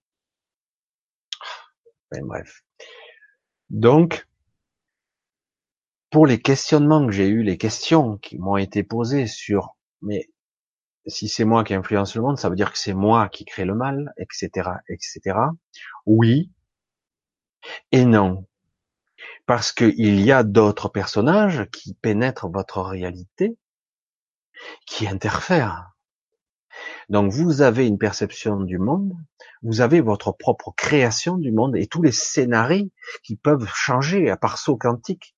Ben, 2.11 2.25
bref. 2.25 2.63
Donc, 3.71 4.27
pour 6.11 6.27
les 6.27 6.41
questionnements 6.41 7.05
que 7.07 7.13
j'ai 7.13 7.29
eus, 7.29 7.43
les 7.43 7.59
questions 7.59 8.17
qui 8.19 8.39
m'ont 8.39 8.57
été 8.57 8.83
posées 8.83 9.27
sur, 9.27 9.77
mais 10.03 10.29
si 11.07 11.29
c'est 11.29 11.45
moi 11.45 11.65
qui 11.65 11.75
influence 11.75 12.15
le 12.15 12.23
monde, 12.23 12.39
ça 12.39 12.49
veut 12.49 12.57
dire 12.57 12.73
que 12.73 12.79
c'est 12.79 12.95
moi 12.95 13.29
qui 13.29 13.45
crée 13.45 13.65
le 13.65 13.75
mal, 13.75 14.13
etc., 14.19 14.71
etc. 14.89 15.37
Oui 16.07 16.51
et 17.93 18.05
non. 18.05 18.47
Parce 19.47 19.73
qu'il 19.73 20.21
y 20.21 20.33
a 20.33 20.43
d'autres 20.45 20.89
personnages 20.89 21.69
qui 21.71 21.95
pénètrent 21.95 22.49
votre 22.49 22.81
réalité, 22.81 23.57
qui 24.87 25.07
interfèrent. 25.07 25.96
Donc 27.09 27.33
vous 27.33 27.63
avez 27.63 27.87
une 27.87 27.99
perception 27.99 28.61
du 28.61 28.79
monde, 28.79 29.15
vous 29.63 29.81
avez 29.81 30.01
votre 30.01 30.33
propre 30.33 30.73
création 30.77 31.39
du 31.39 31.53
monde 31.53 31.77
et 31.77 31.87
tous 31.87 32.03
les 32.03 32.13
scénarios 32.13 32.91
qui 33.23 33.37
peuvent 33.37 33.69
changer 33.73 34.31
à 34.31 34.37
part 34.37 34.59
saut 34.59 34.77
quantique. 34.77 35.37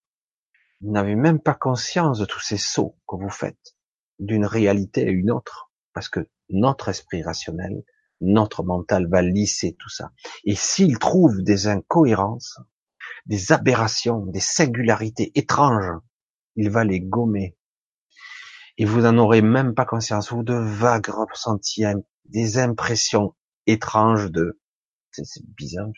Vous 0.81 0.93
n'avez 0.93 1.17
même 1.17 1.41
pas 1.41 1.55
conscience 1.55 2.19
de 2.19 2.25
tous 2.25 2.41
ces 2.41 2.57
sauts 2.57 2.97
que 3.09 3.17
vous 3.17 3.31
faites 3.31 3.75
d'une 4.19 4.47
réalité 4.47 5.07
à 5.07 5.11
une 5.11 5.31
autre, 5.31 5.71
parce 5.93 6.09
que 6.09 6.29
notre 6.51 6.89
esprit 6.89 7.23
rationnel, 7.23 7.83
notre 8.21 8.63
mental 8.63 9.09
va 9.09 9.23
lisser 9.23 9.77
tout 9.79 9.89
ça. 9.89 10.13
Et 10.45 10.55
s'il 10.55 10.99
trouve 10.99 11.43
des 11.43 11.67
incohérences, 11.69 12.59
des 13.27 13.53
aberrations, 13.53 14.27
des 14.27 14.41
singularités 14.41 15.33
étranges, 15.35 15.93
il 16.57 16.71
va 16.71 16.85
les 16.85 17.01
gommer. 17.01 17.57
Et 18.79 18.85
vous 18.85 19.01
n'en 19.01 19.19
aurez 19.19 19.43
même 19.43 19.75
pas 19.75 19.85
conscience, 19.85 20.31
ou 20.31 20.43
de 20.43 20.55
vagues 20.55 21.09
ressentis, 21.09 21.85
des 22.27 22.59
impressions 22.59 23.35
étranges 23.67 24.31
de, 24.31 24.61
c'est 25.11 25.45
bizarre, 25.57 25.89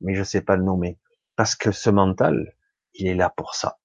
mais 0.00 0.14
je 0.14 0.22
sais 0.22 0.40
pas 0.40 0.56
le 0.56 0.62
nommer. 0.62 0.98
Parce 1.34 1.56
que 1.56 1.72
ce 1.72 1.90
mental, 1.90 2.54
il 2.94 3.08
est 3.08 3.14
là 3.14 3.32
pour 3.36 3.54
ça. 3.54 3.78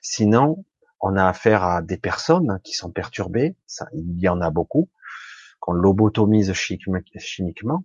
Sinon, 0.00 0.64
on 1.00 1.16
a 1.16 1.26
affaire 1.26 1.62
à 1.62 1.82
des 1.82 1.98
personnes 1.98 2.58
qui 2.64 2.72
sont 2.72 2.90
perturbées, 2.90 3.56
ça, 3.66 3.86
il 3.92 4.18
y 4.18 4.28
en 4.28 4.40
a 4.40 4.50
beaucoup, 4.50 4.90
qu'on 5.60 5.72
lobotomise 5.72 6.52
chimiquement, 6.54 7.84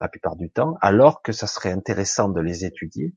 la 0.00 0.08
plupart 0.08 0.36
du 0.36 0.50
temps, 0.50 0.76
alors 0.80 1.22
que 1.22 1.32
ça 1.32 1.46
serait 1.46 1.72
intéressant 1.72 2.28
de 2.28 2.40
les 2.40 2.64
étudier, 2.64 3.14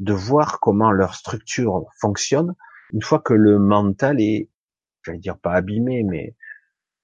de 0.00 0.12
voir 0.12 0.58
comment 0.58 0.90
leur 0.90 1.14
structure 1.14 1.84
fonctionne 2.00 2.54
une 2.92 3.02
fois 3.02 3.20
que 3.20 3.34
le 3.34 3.58
mental 3.58 4.20
est, 4.20 4.50
j'allais 5.04 5.18
dire 5.18 5.38
pas 5.38 5.54
abîmé, 5.54 6.02
mais 6.02 6.36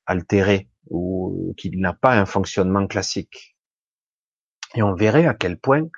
altéré, 0.07 0.69
ou 0.89 1.55
qu'il 1.57 1.81
n'a 1.81 1.93
pas 1.93 2.19
un 2.19 2.27
fonctionnement 2.27 2.87
classique. 2.87 3.57
Et 4.75 4.83
on 4.83 4.95
verrait 4.95 5.27
à 5.27 5.35
quel 5.35 5.59
point 5.59 5.89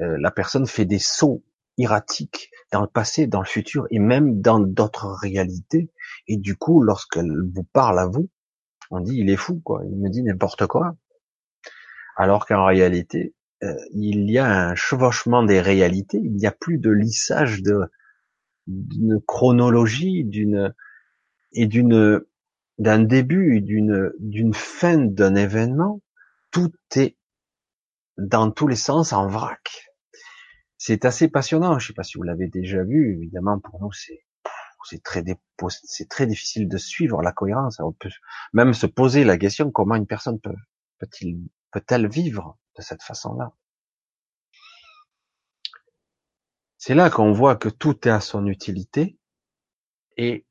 euh, 0.00 0.16
la 0.18 0.30
personne 0.30 0.66
fait 0.66 0.84
des 0.84 0.98
sauts 0.98 1.44
erratique 1.78 2.50
dans 2.70 2.82
le 2.82 2.86
passé, 2.86 3.26
dans 3.26 3.40
le 3.40 3.46
futur 3.46 3.86
et 3.90 3.98
même 3.98 4.40
dans 4.40 4.60
d'autres 4.60 5.08
réalités. 5.08 5.90
Et 6.28 6.36
du 6.36 6.56
coup, 6.56 6.82
lorsqu'elle 6.82 7.32
vous 7.52 7.64
parle 7.64 7.98
à 7.98 8.06
vous, 8.06 8.30
on 8.90 9.00
dit 9.00 9.16
il 9.16 9.30
est 9.30 9.36
fou, 9.36 9.60
quoi. 9.64 9.82
Il 9.84 9.96
me 9.96 10.10
dit 10.10 10.22
n'importe 10.22 10.66
quoi. 10.66 10.96
Alors 12.16 12.46
qu'en 12.46 12.66
réalité, 12.66 13.34
euh, 13.62 13.74
il 13.92 14.30
y 14.30 14.38
a 14.38 14.68
un 14.68 14.74
chevauchement 14.74 15.42
des 15.42 15.60
réalités. 15.60 16.18
Il 16.22 16.34
n'y 16.34 16.46
a 16.46 16.52
plus 16.52 16.78
de 16.78 16.90
lissage 16.90 17.62
de 17.62 17.80
d'une 18.68 19.20
chronologie, 19.26 20.24
d'une 20.24 20.72
et 21.52 21.66
d'une 21.66 22.20
d'un 22.78 23.00
début, 23.00 23.60
d'une 23.60 24.12
d'une 24.18 24.54
fin 24.54 24.98
d'un 24.98 25.34
événement. 25.34 26.00
Tout 26.50 26.72
est 26.96 27.16
dans 28.18 28.50
tous 28.50 28.68
les 28.68 28.76
sens 28.76 29.12
en 29.12 29.26
vrac 29.26 29.92
c'est 30.84 31.04
assez 31.04 31.28
passionnant. 31.28 31.78
Je 31.78 31.86
sais 31.86 31.92
pas 31.92 32.02
si 32.02 32.18
vous 32.18 32.24
l'avez 32.24 32.48
déjà 32.48 32.82
vu. 32.82 33.14
Évidemment, 33.14 33.60
pour 33.60 33.80
nous, 33.80 33.92
c'est 33.92 34.24
c'est 34.84 35.00
très 35.00 35.22
c'est 35.68 36.08
très 36.08 36.26
difficile 36.26 36.68
de 36.68 36.76
suivre 36.76 37.22
la 37.22 37.30
cohérence. 37.30 37.78
On 37.78 37.92
peut 37.92 38.10
même 38.52 38.74
se 38.74 38.86
poser 38.86 39.22
la 39.22 39.38
question 39.38 39.70
comment 39.70 39.94
une 39.94 40.08
personne 40.08 40.40
peut 40.40 40.56
peut-il 40.98 41.38
peut-elle 41.70 42.08
vivre 42.08 42.58
de 42.76 42.82
cette 42.82 43.02
façon-là? 43.04 43.52
C'est 46.78 46.96
là 46.96 47.10
qu'on 47.10 47.30
voit 47.30 47.54
que 47.54 47.68
tout 47.68 48.08
est 48.08 48.10
à 48.10 48.20
son 48.20 48.48
utilité 48.48 49.16
et 50.16 50.44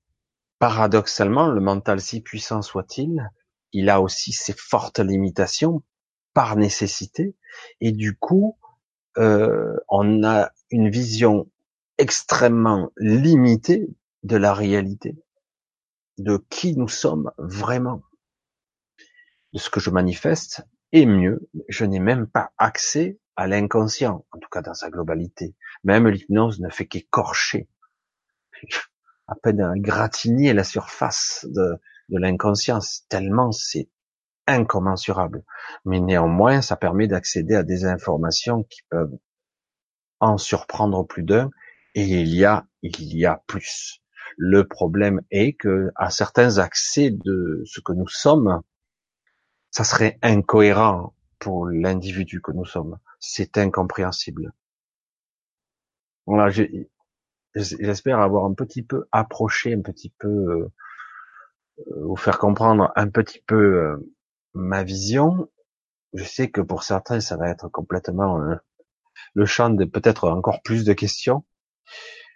paradoxalement, 0.61 1.47
le 1.47 1.59
mental 1.59 1.99
si 1.99 2.21
puissant 2.21 2.61
soit-il, 2.61 3.31
il 3.73 3.89
a 3.89 3.99
aussi 3.99 4.31
ses 4.31 4.53
fortes 4.53 4.99
limitations 4.99 5.81
par 6.35 6.55
nécessité 6.55 7.35
et 7.81 7.91
du 7.91 8.15
coup, 8.15 8.59
euh, 9.17 9.75
on 9.89 10.23
a 10.23 10.51
une 10.69 10.91
vision 10.91 11.49
extrêmement 11.97 12.91
limitée 12.97 13.87
de 14.21 14.35
la 14.35 14.53
réalité, 14.53 15.17
de 16.19 16.37
qui 16.51 16.77
nous 16.77 16.87
sommes 16.87 17.31
vraiment, 17.39 18.03
de 19.53 19.59
ce 19.59 19.71
que 19.71 19.79
je 19.79 19.89
manifeste, 19.89 20.61
et 20.91 21.07
mieux, 21.07 21.49
je 21.69 21.85
n'ai 21.85 21.99
même 21.99 22.27
pas 22.27 22.51
accès 22.59 23.19
à 23.35 23.47
l'inconscient, 23.47 24.27
en 24.31 24.37
tout 24.37 24.49
cas 24.49 24.61
dans 24.61 24.75
sa 24.75 24.91
globalité. 24.91 25.55
Même 25.83 26.07
l'hypnose 26.07 26.59
ne 26.59 26.69
fait 26.69 26.85
qu'écorcher, 26.85 27.67
à 29.31 29.35
peine 29.35 29.73
gratigner 29.77 30.53
la 30.53 30.65
surface 30.65 31.45
de, 31.49 31.79
de 32.09 32.19
l'inconscient, 32.19 32.79
tellement 33.07 33.51
c'est 33.51 33.89
incommensurable. 34.45 35.43
Mais 35.85 36.01
néanmoins, 36.01 36.61
ça 36.61 36.75
permet 36.75 37.07
d'accéder 37.07 37.55
à 37.55 37.63
des 37.63 37.85
informations 37.85 38.63
qui 38.63 38.81
peuvent 38.89 39.17
en 40.19 40.37
surprendre 40.37 41.03
plus 41.07 41.23
d'un. 41.23 41.49
Et 41.95 42.03
il 42.03 42.35
y 42.35 42.43
a, 42.43 42.65
il 42.81 43.17
y 43.17 43.25
a 43.25 43.41
plus. 43.47 44.01
Le 44.37 44.67
problème 44.67 45.21
est 45.31 45.53
que 45.53 45.91
à 45.95 46.09
certains 46.09 46.57
accès 46.57 47.11
de 47.11 47.63
ce 47.65 47.79
que 47.79 47.93
nous 47.93 48.07
sommes, 48.07 48.61
ça 49.71 49.85
serait 49.85 50.19
incohérent 50.21 51.15
pour 51.39 51.67
l'individu 51.67 52.41
que 52.41 52.51
nous 52.51 52.65
sommes. 52.65 52.97
C'est 53.19 53.57
incompréhensible. 53.57 54.53
Voilà, 56.25 56.49
j'espère 57.55 58.19
avoir 58.19 58.45
un 58.45 58.53
petit 58.53 58.83
peu 58.83 59.07
approché, 59.11 59.73
un 59.73 59.81
petit 59.81 60.13
peu, 60.19 60.27
euh, 60.29 60.71
euh, 61.79 62.05
vous 62.05 62.15
faire 62.15 62.39
comprendre 62.39 62.91
un 62.95 63.09
petit 63.09 63.41
peu 63.45 63.55
euh, 63.55 64.11
ma 64.53 64.83
vision, 64.83 65.49
je 66.13 66.23
sais 66.23 66.49
que 66.51 66.61
pour 66.61 66.83
certains, 66.83 67.21
ça 67.21 67.37
va 67.37 67.49
être 67.49 67.69
complètement 67.69 68.41
euh, 68.41 68.55
le 69.35 69.45
champ 69.45 69.69
de 69.71 69.85
peut-être 69.85 70.29
encore 70.29 70.61
plus 70.63 70.85
de 70.85 70.93
questions, 70.93 71.45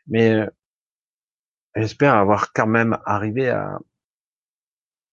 mais 0.07 0.31
euh, 0.33 0.47
j'espère 1.75 2.15
avoir 2.15 2.51
quand 2.53 2.67
même 2.67 2.97
arrivé 3.05 3.49
à, 3.49 3.79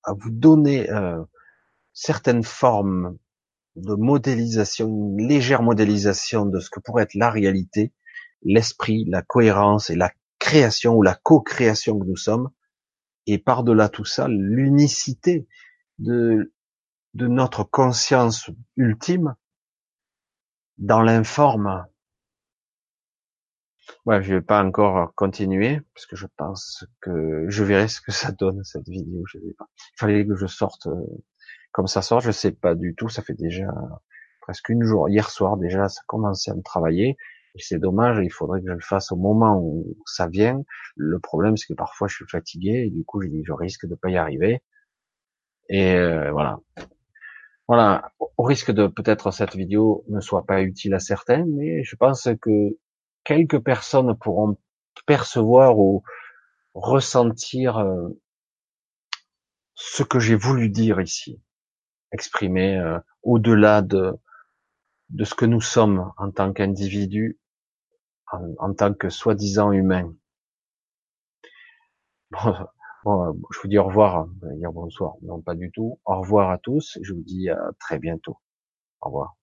à 0.04 0.12
vous 0.14 0.30
donner 0.30 0.90
euh, 0.90 1.22
certaines 1.92 2.44
formes 2.44 3.18
de 3.76 3.94
modélisation, 3.94 4.88
une 4.88 5.28
légère 5.28 5.62
modélisation 5.62 6.46
de 6.46 6.60
ce 6.60 6.70
que 6.70 6.80
pourrait 6.80 7.04
être 7.04 7.14
la 7.14 7.30
réalité, 7.30 7.92
l'esprit, 8.44 9.04
la 9.08 9.22
cohérence 9.22 9.90
et 9.90 9.96
la 9.96 10.12
création 10.38 10.94
ou 10.94 11.02
la 11.02 11.14
co-création 11.14 11.98
que 11.98 12.06
nous 12.06 12.16
sommes, 12.16 12.50
et 13.26 13.38
par-delà 13.38 13.88
tout 13.88 14.04
ça, 14.04 14.28
l'unicité 14.28 15.46
de, 15.98 16.52
de 17.14 17.26
notre 17.28 17.64
conscience 17.64 18.50
ultime 18.76 19.34
dans 20.78 21.02
l'informe. 21.02 21.86
Ouais, 24.06 24.22
je 24.22 24.34
vais 24.34 24.40
pas 24.40 24.64
encore 24.64 25.14
continuer 25.14 25.80
parce 25.94 26.06
que 26.06 26.16
je 26.16 26.26
pense 26.36 26.84
que 27.00 27.46
je 27.48 27.62
verrai 27.62 27.88
ce 27.88 28.00
que 28.00 28.10
ça 28.10 28.32
donne 28.32 28.64
cette 28.64 28.88
vidéo. 28.88 29.22
Je 29.26 29.38
sais 29.38 29.54
pas. 29.56 29.68
Il 29.76 29.98
fallait 29.98 30.26
que 30.26 30.34
je 30.34 30.46
sorte 30.46 30.86
euh, 30.86 31.06
comme 31.72 31.86
ça 31.86 32.02
sort. 32.02 32.20
Je 32.20 32.32
sais 32.32 32.52
pas 32.52 32.74
du 32.74 32.94
tout. 32.94 33.08
Ça 33.08 33.22
fait 33.22 33.34
déjà 33.34 33.68
presque 34.40 34.68
une 34.70 34.82
jour. 34.82 35.08
Hier 35.08 35.30
soir 35.30 35.56
déjà, 35.56 35.88
ça 35.88 36.02
commençait 36.06 36.50
à 36.50 36.54
me 36.54 36.62
travailler. 36.62 37.16
C'est 37.56 37.78
dommage. 37.78 38.18
Il 38.22 38.32
faudrait 38.32 38.60
que 38.60 38.68
je 38.68 38.72
le 38.72 38.80
fasse 38.80 39.12
au 39.12 39.16
moment 39.16 39.58
où 39.60 39.96
ça 40.06 40.26
vient. 40.26 40.62
Le 40.96 41.18
problème, 41.18 41.56
c'est 41.56 41.66
que 41.66 41.74
parfois 41.74 42.08
je 42.08 42.16
suis 42.16 42.28
fatigué 42.28 42.84
et 42.86 42.90
du 42.90 43.04
coup, 43.04 43.20
je 43.22 43.28
dis, 43.28 43.42
je 43.44 43.52
risque 43.52 43.86
de 43.86 43.94
pas 43.94 44.10
y 44.10 44.16
arriver. 44.16 44.62
Et 45.68 45.94
euh, 45.94 46.30
voilà. 46.32 46.58
Voilà, 47.68 48.12
au 48.36 48.42
risque 48.42 48.70
de 48.70 48.86
peut-être 48.86 49.30
cette 49.30 49.54
vidéo 49.56 50.04
ne 50.08 50.20
soit 50.20 50.44
pas 50.44 50.62
utile 50.62 50.94
à 50.94 50.98
certains, 50.98 51.44
mais 51.46 51.84
je 51.84 51.96
pense 51.96 52.28
que 52.40 52.76
quelques 53.24 53.60
personnes 53.60 54.16
pourront 54.18 54.58
percevoir 55.06 55.78
ou 55.78 56.02
ressentir 56.74 57.78
euh, 57.78 58.08
ce 59.74 60.02
que 60.02 60.18
j'ai 60.18 60.34
voulu 60.34 60.68
dire 60.68 61.00
ici, 61.00 61.40
exprimer 62.12 62.78
euh, 62.78 62.98
au-delà 63.22 63.80
de, 63.80 64.12
de 65.10 65.24
ce 65.24 65.34
que 65.34 65.46
nous 65.46 65.60
sommes 65.60 66.12
en 66.18 66.30
tant 66.30 66.52
qu'individus, 66.52 67.38
en, 68.32 68.74
tant 68.74 68.94
que 68.94 69.08
soi-disant 69.10 69.72
humains. 69.72 70.14
Bon, 73.04 73.36
je 73.50 73.58
vous 73.60 73.66
dis 73.66 73.78
au 73.78 73.84
revoir, 73.84 74.28
dire 74.58 74.70
bonsoir, 74.72 75.14
non 75.22 75.40
pas 75.40 75.56
du 75.56 75.72
tout. 75.72 75.98
Au 76.04 76.20
revoir 76.20 76.50
à 76.50 76.58
tous, 76.58 76.98
je 77.02 77.14
vous 77.14 77.22
dis 77.22 77.50
à 77.50 77.58
très 77.80 77.98
bientôt. 77.98 78.38
Au 79.00 79.06
revoir. 79.06 79.36